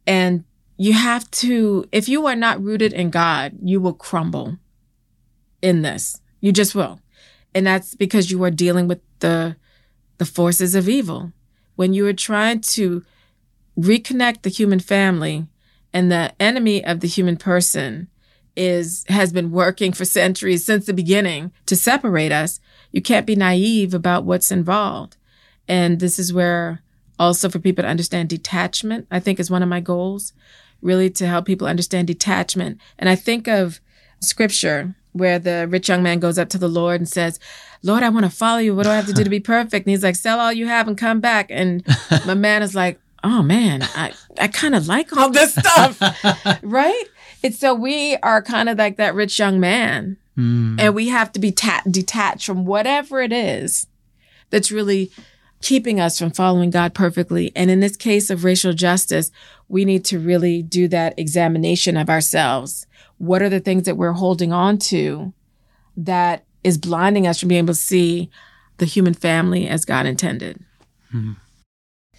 [0.08, 0.46] And
[0.78, 4.58] you have to, if you are not rooted in God, you will crumble
[5.62, 6.22] in this.
[6.40, 7.00] You just will.
[7.54, 9.58] And that's because you are dealing with the,
[10.20, 11.32] the forces of evil.
[11.76, 13.04] When you are trying to
[13.78, 15.48] reconnect the human family
[15.94, 18.08] and the enemy of the human person
[18.56, 22.60] is, has been working for centuries since the beginning to separate us,
[22.92, 25.18] you can't be naive about what's involved.
[25.68, 26.82] And this is where
[27.20, 30.34] also for people to understand detachment, I think is one of my goals,
[30.82, 32.80] really to help people understand detachment.
[33.00, 33.80] And I think of
[34.22, 37.40] scripture where the rich young man goes up to the Lord and says,
[37.84, 38.76] Lord, I want to follow you.
[38.76, 39.86] What do I have to do to be perfect?
[39.86, 41.48] And he's like, sell all you have and come back.
[41.50, 41.86] And
[42.26, 46.00] my man is like, oh man, I, I kind of like all this stuff.
[46.62, 47.04] right?
[47.44, 50.18] And so we are kind of like that rich young man.
[50.38, 50.80] Mm.
[50.80, 53.88] And we have to be ta- detached from whatever it is
[54.52, 55.12] that's really
[55.62, 57.52] keeping us from following God perfectly.
[57.56, 59.32] And in this case of racial justice,
[59.70, 62.86] we need to really do that examination of ourselves.
[63.18, 65.34] What are the things that we're holding on to
[65.98, 68.30] that is blinding us from being able to see
[68.78, 70.64] the human family as God intended?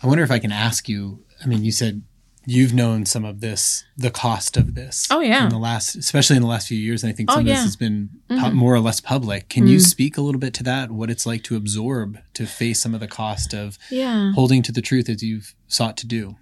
[0.03, 1.25] I wonder if I can ask you.
[1.43, 2.03] I mean, you said
[2.49, 5.09] you've known some of this, the cost of this.
[5.11, 5.45] Oh, yeah.
[5.45, 7.47] In the last, especially in the last few years, and I think Oh, some of
[7.49, 7.55] yeah.
[7.55, 8.53] this has been pu- Mhm.
[8.55, 9.49] more or less public.
[9.49, 9.83] Can you Mm.
[9.87, 10.93] speak a little bit to that?
[10.93, 14.33] What it's like to absorb, to face some of the cost of Yeah.
[14.35, 16.37] holding to the truth as you've sought to do.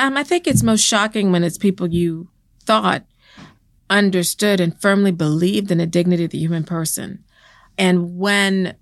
[0.00, 2.28] Um, I think it's most shocking when it's people you
[2.64, 3.04] thought
[3.88, 7.24] understood and firmly believed in the dignity of the human person.
[7.78, 8.74] And when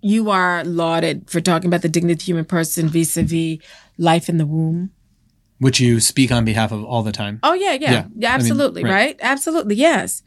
[0.00, 3.58] you are lauded for talking about the dignity of the human person vis a vis
[3.96, 4.90] life in the womb.
[5.58, 7.40] Which you speak on behalf of all the time.
[7.42, 7.78] Oh, yeah, yeah.
[7.78, 7.90] Yeah.
[7.90, 8.90] Yeah, I mean, absolutely, right.
[8.90, 9.16] right.
[9.20, 10.22] Absolutely, yes.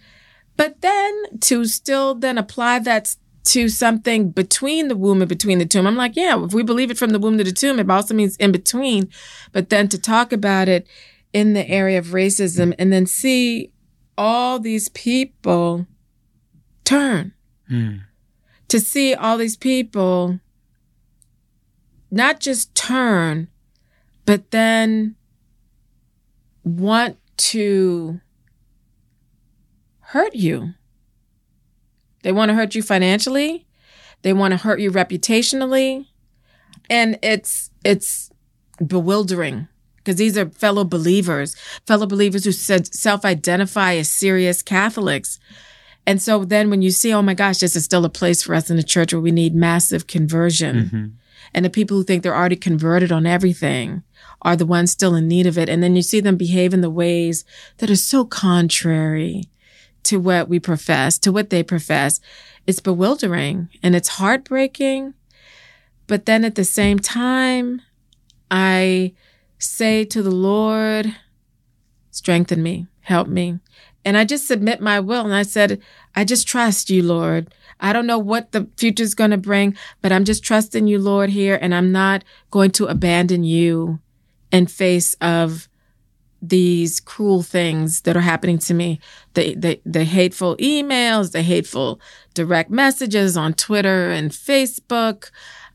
[0.58, 5.66] But then to still then apply that to something between the womb and between the
[5.66, 7.89] tomb, I'm like, yeah, if we believe it from the womb to the tomb, it
[7.89, 9.10] also means in between.
[9.54, 10.86] But then to talk about it
[11.32, 13.72] in the area of racism and then see
[14.18, 15.88] all these people
[16.84, 17.34] turn
[17.72, 18.02] Mm.
[18.72, 20.39] To see all these people
[22.09, 23.49] not just turn,
[24.26, 25.15] but then
[26.63, 28.22] want to
[29.99, 30.74] hurt you.
[32.24, 33.67] They want to hurt you financially.
[34.22, 36.05] They want to hurt you reputationally.
[36.89, 38.32] And it's it's
[38.88, 39.67] bewildering
[39.97, 45.41] because these are fellow believers, fellow believers who self identify as serious Catholics.
[46.06, 48.56] And so then when you see, oh my gosh, this is still a place for
[48.56, 50.76] us in the church where we need massive conversion.
[50.76, 51.06] Mm-hmm.
[51.54, 54.04] And the people who think they're already converted on everything
[54.41, 55.70] are the ones still in need of it.
[55.70, 57.45] And then you see them behave in the ways
[57.78, 59.45] that are so contrary
[60.04, 62.20] to what we profess, to what they profess.
[62.66, 65.14] It's bewildering and it's heartbreaking.
[66.08, 67.82] But then at the same time,
[68.49, 69.14] I
[69.60, 71.16] say to the Lord,
[72.10, 73.60] strengthen me, help me.
[74.04, 75.24] And I just submit my will.
[75.26, 75.82] And I said,
[76.16, 77.54] I just trust you, Lord.
[77.80, 80.99] I don't know what the future is going to bring, but I'm just trusting you,
[80.99, 81.58] Lord, here.
[81.62, 83.99] And I'm not going to abandon you
[84.52, 85.68] in face of
[86.41, 88.99] these cruel things that are happening to me.
[89.36, 92.02] The, the, the hateful emails, the hateful
[92.34, 95.30] direct messages on Twitter and Facebook,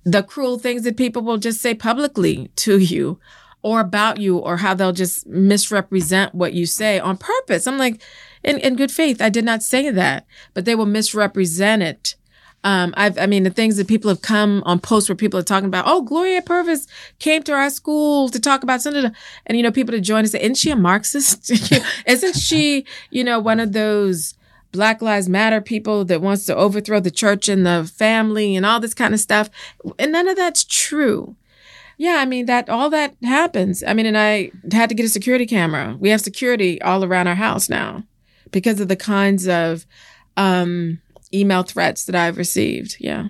[0.05, 3.18] the cruel things that people will just say publicly to you
[3.67, 7.67] or about you or how they'll just misrepresent what you say on purpose.
[7.67, 8.01] I'm like,
[8.45, 12.14] in, in good faith, I did not say that, but they will misrepresent it.
[12.62, 15.43] Um, I've, I mean, the things that people have come on posts where people are
[15.43, 16.87] talking about, oh, Gloria Purvis
[17.19, 19.11] came to our school to talk about something.
[19.47, 21.51] And, you know, people to join and say, isn't she a Marxist?
[22.07, 24.35] isn't she, you know, one of those
[24.71, 28.79] Black Lives Matter people that wants to overthrow the church and the family and all
[28.79, 29.51] this kind of stuff?
[29.99, 31.35] And none of that's true.
[31.99, 33.82] Yeah, I mean that all that happens.
[33.86, 35.97] I mean, and I had to get a security camera.
[35.99, 38.05] We have security all around our house now
[38.51, 39.86] because of the kinds of
[40.36, 41.01] um,
[41.32, 42.97] email threats that I've received.
[43.01, 43.28] Yeah.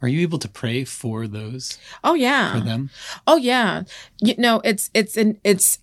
[0.00, 1.78] Are you able to pray for those?
[2.02, 2.58] Oh yeah.
[2.58, 2.90] For them?
[3.26, 3.82] Oh yeah.
[4.20, 5.78] You know, it's it's an it's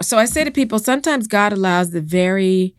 [0.00, 2.74] so I say to people sometimes God allows the very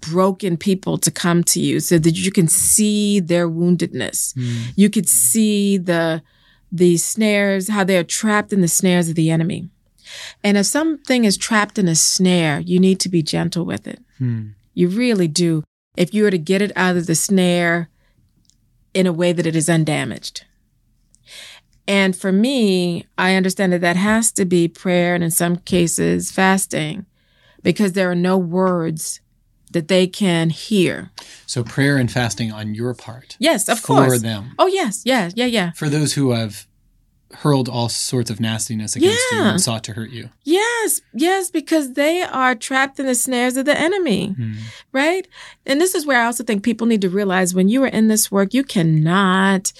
[0.00, 4.34] broken people to come to you so that you can see their woundedness.
[4.34, 4.72] Mm.
[4.76, 6.22] You could see the
[6.74, 9.68] the snares, how they are trapped in the snares of the enemy.
[10.42, 14.02] And if something is trapped in a snare, you need to be gentle with it.
[14.18, 14.48] Hmm.
[14.74, 15.62] You really do.
[15.96, 17.90] If you were to get it out of the snare
[18.92, 20.44] in a way that it is undamaged.
[21.86, 26.32] And for me, I understand that that has to be prayer and in some cases
[26.32, 27.06] fasting
[27.62, 29.20] because there are no words
[29.74, 31.10] that they can hear.
[31.46, 33.36] So prayer and fasting on your part.
[33.38, 34.14] Yes, of for course.
[34.14, 34.54] For them.
[34.58, 35.72] Oh yes, yeah, yeah, yeah.
[35.72, 36.66] For those who have
[37.34, 39.38] hurled all sorts of nastiness against yeah.
[39.38, 40.30] you and sought to hurt you.
[40.44, 44.56] Yes, yes, because they are trapped in the snares of the enemy, mm.
[44.92, 45.26] right?
[45.66, 48.08] And this is where I also think people need to realize when you are in
[48.08, 49.72] this work, you cannot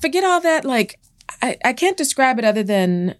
[0.00, 0.64] forget all that.
[0.64, 0.98] Like,
[1.42, 3.16] I, I can't describe it other than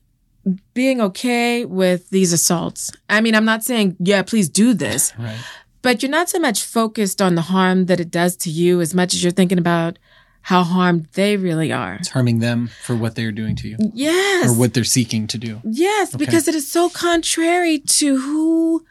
[0.74, 2.90] being okay with these assaults.
[3.09, 5.12] I mean, I'm not saying, yeah, please do this.
[5.28, 5.38] Right.
[5.80, 8.94] But you're not so much focused on the harm that it does to you as
[8.94, 9.99] much as you're thinking about
[10.42, 11.94] how harmed they really are.
[11.94, 13.76] It's harming them for what they're doing to you.
[13.94, 14.49] Yes.
[14.49, 15.61] Or what they're seeking to do.
[15.64, 16.24] Yes, okay.
[16.24, 18.84] because it is so contrary to who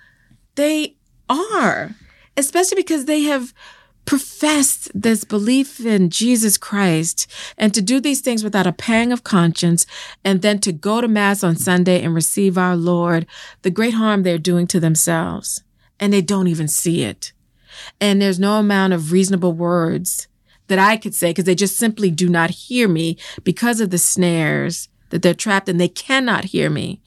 [0.56, 0.96] they
[1.30, 1.92] are,
[2.36, 3.54] especially because they have
[4.08, 7.28] professed this belief in Jesus Christ
[7.58, 9.86] and to do these things without a pang of conscience
[10.24, 13.28] and then to go to mass on Sunday and receive our Lord,
[13.62, 15.62] the great harm they're doing to themselves.
[16.00, 17.34] And they don't even see it.
[18.00, 20.28] And there's no amount of reasonable words
[20.68, 23.98] that I could say because they just simply do not hear me because of the
[23.98, 25.78] snares that they're trapped in.
[25.78, 27.02] They cannot hear me.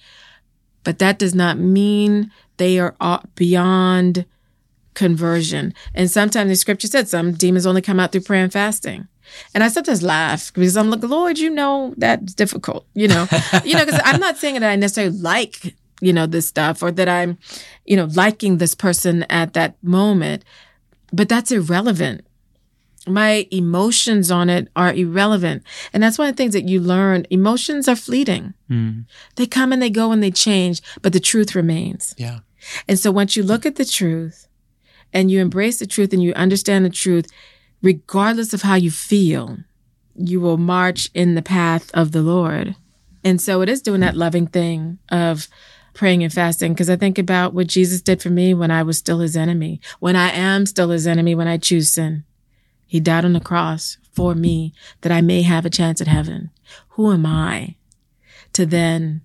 [0.84, 2.94] But that does not mean they are
[3.34, 4.26] beyond
[4.95, 5.74] conversion.
[5.95, 9.09] And sometimes the scripture said some demons only come out through prayer and fasting.
[9.55, 13.26] And I sometimes laugh because I'm like, Lord, you know that's difficult, you know,
[13.64, 16.91] you know, because I'm not saying that I necessarily like, you know, this stuff or
[16.93, 17.38] that I'm,
[17.84, 20.45] you know, liking this person at that moment,
[21.12, 22.26] but that's irrelevant.
[23.07, 25.62] My emotions on it are irrelevant.
[25.93, 27.26] And that's one of the things that you learn.
[27.30, 28.53] Emotions are fleeting.
[28.70, 29.07] Mm.
[29.36, 32.14] They come and they go and they change, but the truth remains.
[32.18, 32.41] Yeah.
[32.86, 34.47] And so once you look at the truth
[35.12, 37.30] and you embrace the truth and you understand the truth,
[37.82, 39.58] regardless of how you feel,
[40.14, 42.76] you will march in the path of the Lord.
[43.24, 45.48] And so it is doing that loving thing of
[45.94, 48.98] praying and fasting because I think about what Jesus did for me when I was
[48.98, 52.24] still his enemy, when I am still his enemy, when I choose sin.
[52.86, 56.50] He died on the cross for me that I may have a chance at heaven.
[56.90, 57.76] Who am I
[58.54, 59.22] to then,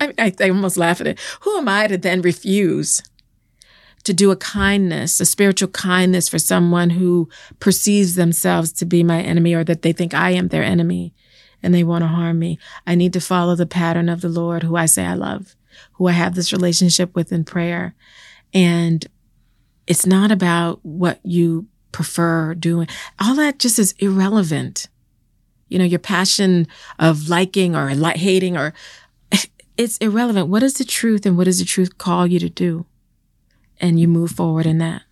[0.00, 1.20] I, I, I almost laugh at it.
[1.42, 3.02] Who am I to then refuse
[4.04, 7.28] to do a kindness, a spiritual kindness for someone who
[7.58, 11.14] perceives themselves to be my enemy or that they think I am their enemy
[11.62, 12.58] and they want to harm me.
[12.86, 15.56] I need to follow the pattern of the Lord who I say I love,
[15.92, 17.94] who I have this relationship with in prayer.
[18.52, 19.06] And
[19.86, 22.88] it's not about what you prefer doing.
[23.18, 24.88] All that just is irrelevant.
[25.68, 28.74] You know, your passion of liking or hating or
[29.78, 30.48] it's irrelevant.
[30.48, 32.84] What is the truth and what does the truth call you to do?
[33.80, 35.02] And you move forward in that.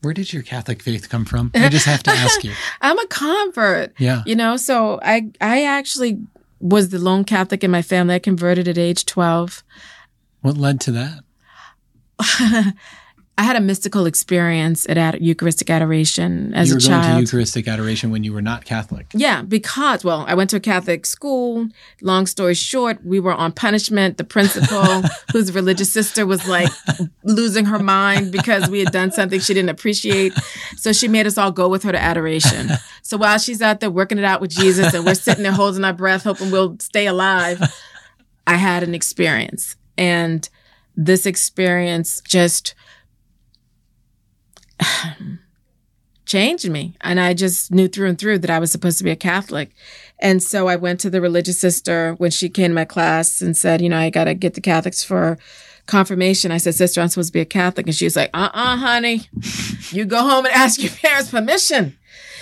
[0.00, 1.50] Where did your Catholic faith come from?
[1.54, 2.52] I just have to ask you.
[2.80, 3.94] I'm a convert.
[3.98, 4.22] Yeah.
[4.26, 6.20] You know, so I I actually
[6.60, 8.14] was the lone Catholic in my family.
[8.14, 9.64] I converted at age 12.
[10.40, 12.74] What led to that?
[13.38, 17.04] I had a mystical experience at ad- Eucharistic adoration as you a were child.
[17.04, 19.06] going to Eucharistic adoration when you were not Catholic.
[19.14, 21.68] Yeah, because, well, I went to a Catholic school.
[22.02, 24.16] Long story short, we were on punishment.
[24.16, 26.68] The principal, whose religious sister was like
[27.22, 30.32] losing her mind because we had done something she didn't appreciate.
[30.76, 32.70] So she made us all go with her to adoration.
[33.02, 35.84] So while she's out there working it out with Jesus and we're sitting there holding
[35.84, 37.62] our breath, hoping we'll stay alive,
[38.48, 39.76] I had an experience.
[39.96, 40.48] And
[40.96, 42.74] this experience just
[46.26, 46.94] changed me.
[47.00, 49.70] And I just knew through and through that I was supposed to be a Catholic.
[50.20, 53.56] And so I went to the religious sister when she came to my class and
[53.56, 55.38] said, you know, I got to get the Catholics for
[55.88, 56.52] confirmation.
[56.52, 57.86] I said, Sister, I'm supposed to be a Catholic.
[57.86, 59.22] And she was like, uh uh honey,
[59.90, 61.96] you go home and ask your parents permission.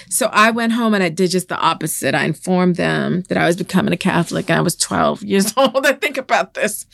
[0.09, 2.15] So I went home and I did just the opposite.
[2.15, 5.87] I informed them that I was becoming a Catholic and I was 12 years old.
[5.87, 6.87] I think about this.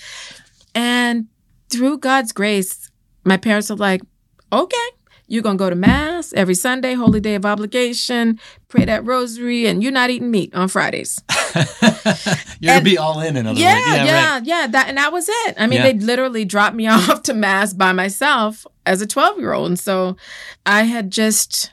[0.75, 1.27] And
[1.69, 2.91] through God's grace,
[3.25, 4.03] my parents were like,
[4.53, 4.89] okay,
[5.33, 9.67] you're going to go to mass every Sunday, holy day of obligation, pray that rosary,
[9.67, 11.19] and you're not eating meat on Fridays.
[11.55, 13.87] You're And- gonna be all in, in other Yeah, words.
[14.11, 14.45] yeah, right.
[14.45, 15.55] yeah, That and that was it.
[15.59, 15.93] I mean, Yeah.
[15.93, 19.79] they literally dropped me off to mass by myself as a 12 year old, and
[19.79, 20.17] so
[20.67, 21.73] I had just,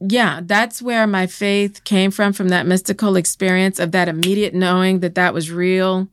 [0.00, 5.00] yeah, that's where my faith came from, from that mystical experience of that immediate knowing
[5.00, 6.08] that that was real,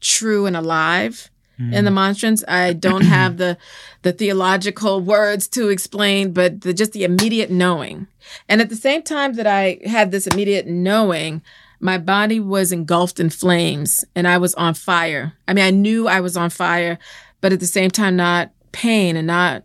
[0.00, 1.29] true, and alive.
[1.60, 3.56] In the monstrance, I don't have the
[4.02, 8.06] the theological words to explain, but the, just the immediate knowing.
[8.48, 11.42] And at the same time that I had this immediate knowing,
[11.80, 15.34] my body was engulfed in flames and I was on fire.
[15.48, 16.98] I mean, I knew I was on fire,
[17.40, 19.64] but at the same time, not pain and not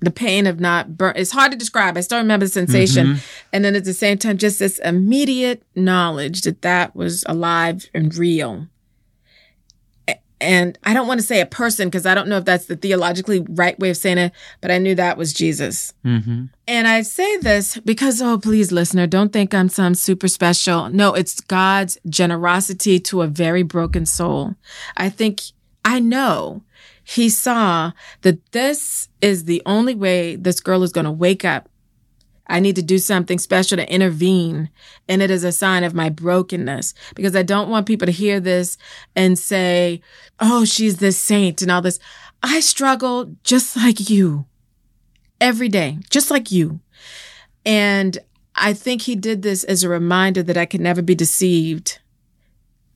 [0.00, 1.14] the pain of not burn.
[1.16, 1.96] It's hard to describe.
[1.96, 3.06] I still remember the sensation.
[3.06, 3.46] Mm-hmm.
[3.52, 8.14] And then at the same time, just this immediate knowledge that that was alive and
[8.14, 8.66] real.
[10.42, 12.74] And I don't want to say a person because I don't know if that's the
[12.74, 15.94] theologically right way of saying it, but I knew that was Jesus.
[16.04, 16.46] Mm-hmm.
[16.66, 20.88] And I say this because, oh, please, listener, don't think I'm some super special.
[20.88, 24.56] No, it's God's generosity to a very broken soul.
[24.96, 25.40] I think,
[25.84, 26.62] I know
[27.04, 31.68] he saw that this is the only way this girl is going to wake up.
[32.46, 34.70] I need to do something special to intervene.
[35.08, 38.40] And it is a sign of my brokenness because I don't want people to hear
[38.40, 38.76] this
[39.14, 40.02] and say,
[40.40, 41.98] oh, she's this saint and all this.
[42.42, 44.46] I struggle just like you
[45.40, 46.80] every day, just like you.
[47.64, 48.18] And
[48.54, 52.00] I think he did this as a reminder that I could never be deceived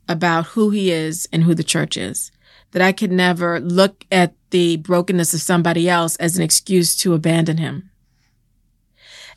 [0.09, 2.31] about who he is and who the church is.
[2.73, 7.15] That I could never look at the brokenness of somebody else as an excuse to
[7.15, 7.91] abandon him.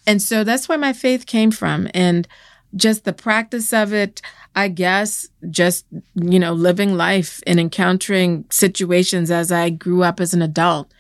[0.10, 1.88] And so that's where my faith came from.
[1.93, 2.28] And
[2.76, 4.24] just the practice of it,
[4.55, 5.86] I guess, just,
[6.16, 10.91] you know, living life and encountering situations as I grew up as an adult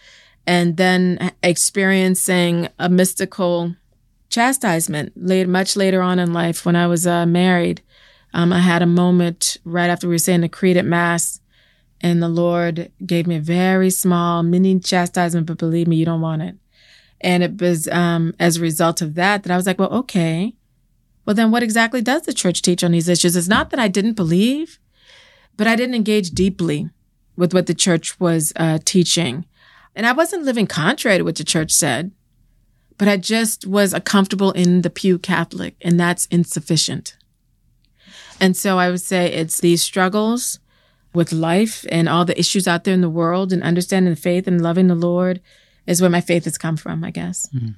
[0.45, 3.75] and then experiencing a mystical
[4.29, 7.81] chastisement late, much later on in life when I was uh, married.
[8.35, 11.41] Um, I had a moment right after we were saying the creed at mass
[11.99, 16.21] and the Lord gave me a very small mini chastisement, but believe me, you don't
[16.21, 16.55] want it.
[17.21, 20.53] And it was um, as a result of that that I was like, well, okay.
[21.25, 23.35] Well, then what exactly does the church teach on these issues?
[23.35, 24.79] It's not that I didn't believe,
[25.57, 26.89] but I didn't engage deeply
[27.35, 29.45] with what the church was uh, teaching.
[29.95, 32.11] And I wasn't living contrary to what the church said,
[32.97, 37.17] but I just was a comfortable in the pew Catholic, and that's insufficient.
[38.39, 40.59] And so I would say it's these struggles
[41.13, 44.47] with life and all the issues out there in the world and understanding the faith
[44.47, 45.41] and loving the Lord
[45.89, 47.47] is where my faith has come from, I guess.
[47.53, 47.69] Mm-hmm.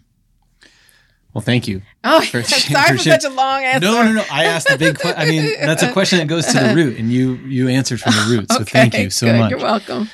[1.34, 1.82] Well, thank you.
[2.04, 3.88] Oh, For- sorry for for such a long answer.
[3.88, 4.24] No, no, no.
[4.32, 5.20] I asked a big question.
[5.22, 8.14] I mean, that's a question that goes to the root, and you you answered from
[8.14, 8.52] the root.
[8.52, 9.40] So Okay, thank you so good.
[9.40, 9.52] much.
[9.52, 10.10] You're welcome.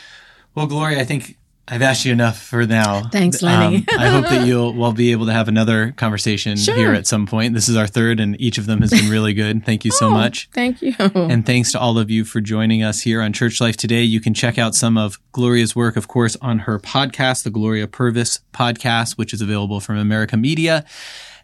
[0.54, 1.38] Well, Gloria, I think
[1.70, 3.00] I've asked you enough for now.
[3.00, 3.84] Um, Thanks, Lenny.
[3.98, 6.76] I hope that you'll we'll be able to have another conversation Sure.
[6.76, 7.54] here at some point.
[7.54, 9.66] This is our third, and each of them has been really good.
[9.66, 10.50] Thank you so Oh, much.
[10.54, 10.96] Thank you.
[10.98, 14.04] And thanks to all of you for joining us here on Church Life today.
[14.04, 17.88] You can check out some of Gloria's work, of course, on her podcast, the Gloria
[17.88, 20.86] Purvis podcast, which is available from America Media.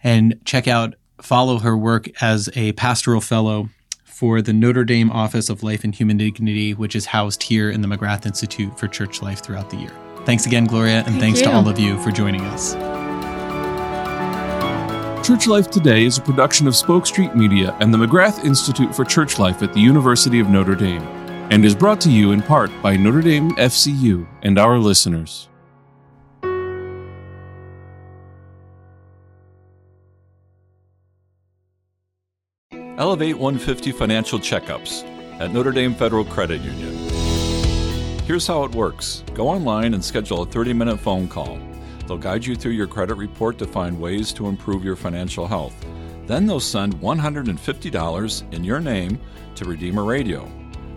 [0.04, 3.70] And check out, follow her work as a pastoral fellow
[4.06, 7.82] for the Notre Dame Office of Life and Human Dignity, which is housed here in
[7.82, 9.92] the McGrath Institute for Church Life throughout the year.
[10.26, 12.74] Thanks again, Gloria, and Thank thanks to all of you for joining us.
[15.26, 19.06] Church Life Today is a production of Spoke Street Media and the McGrath Institute for
[19.06, 21.02] Church Life at the University of Notre Dame.
[21.52, 25.50] and is brought to you in part by Notre Dame FCU and our listeners.
[32.98, 35.04] Elevate 150 financial checkups
[35.40, 37.13] at Notre Dame Federal Credit Union.
[38.26, 41.60] Here's how it works go online and schedule a 30 minute phone call.
[42.08, 45.76] They'll guide you through your credit report to find ways to improve your financial health.
[46.26, 49.20] Then they'll send $150 in your name
[49.56, 50.50] to Redeemer Radio.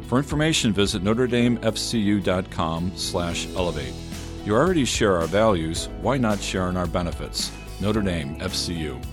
[0.02, 3.94] For information, visit NotreDameFCU.com slash elevate.
[4.44, 7.50] You already share our values, why not share in our benefits?
[7.80, 9.04] Notre Dame FCU.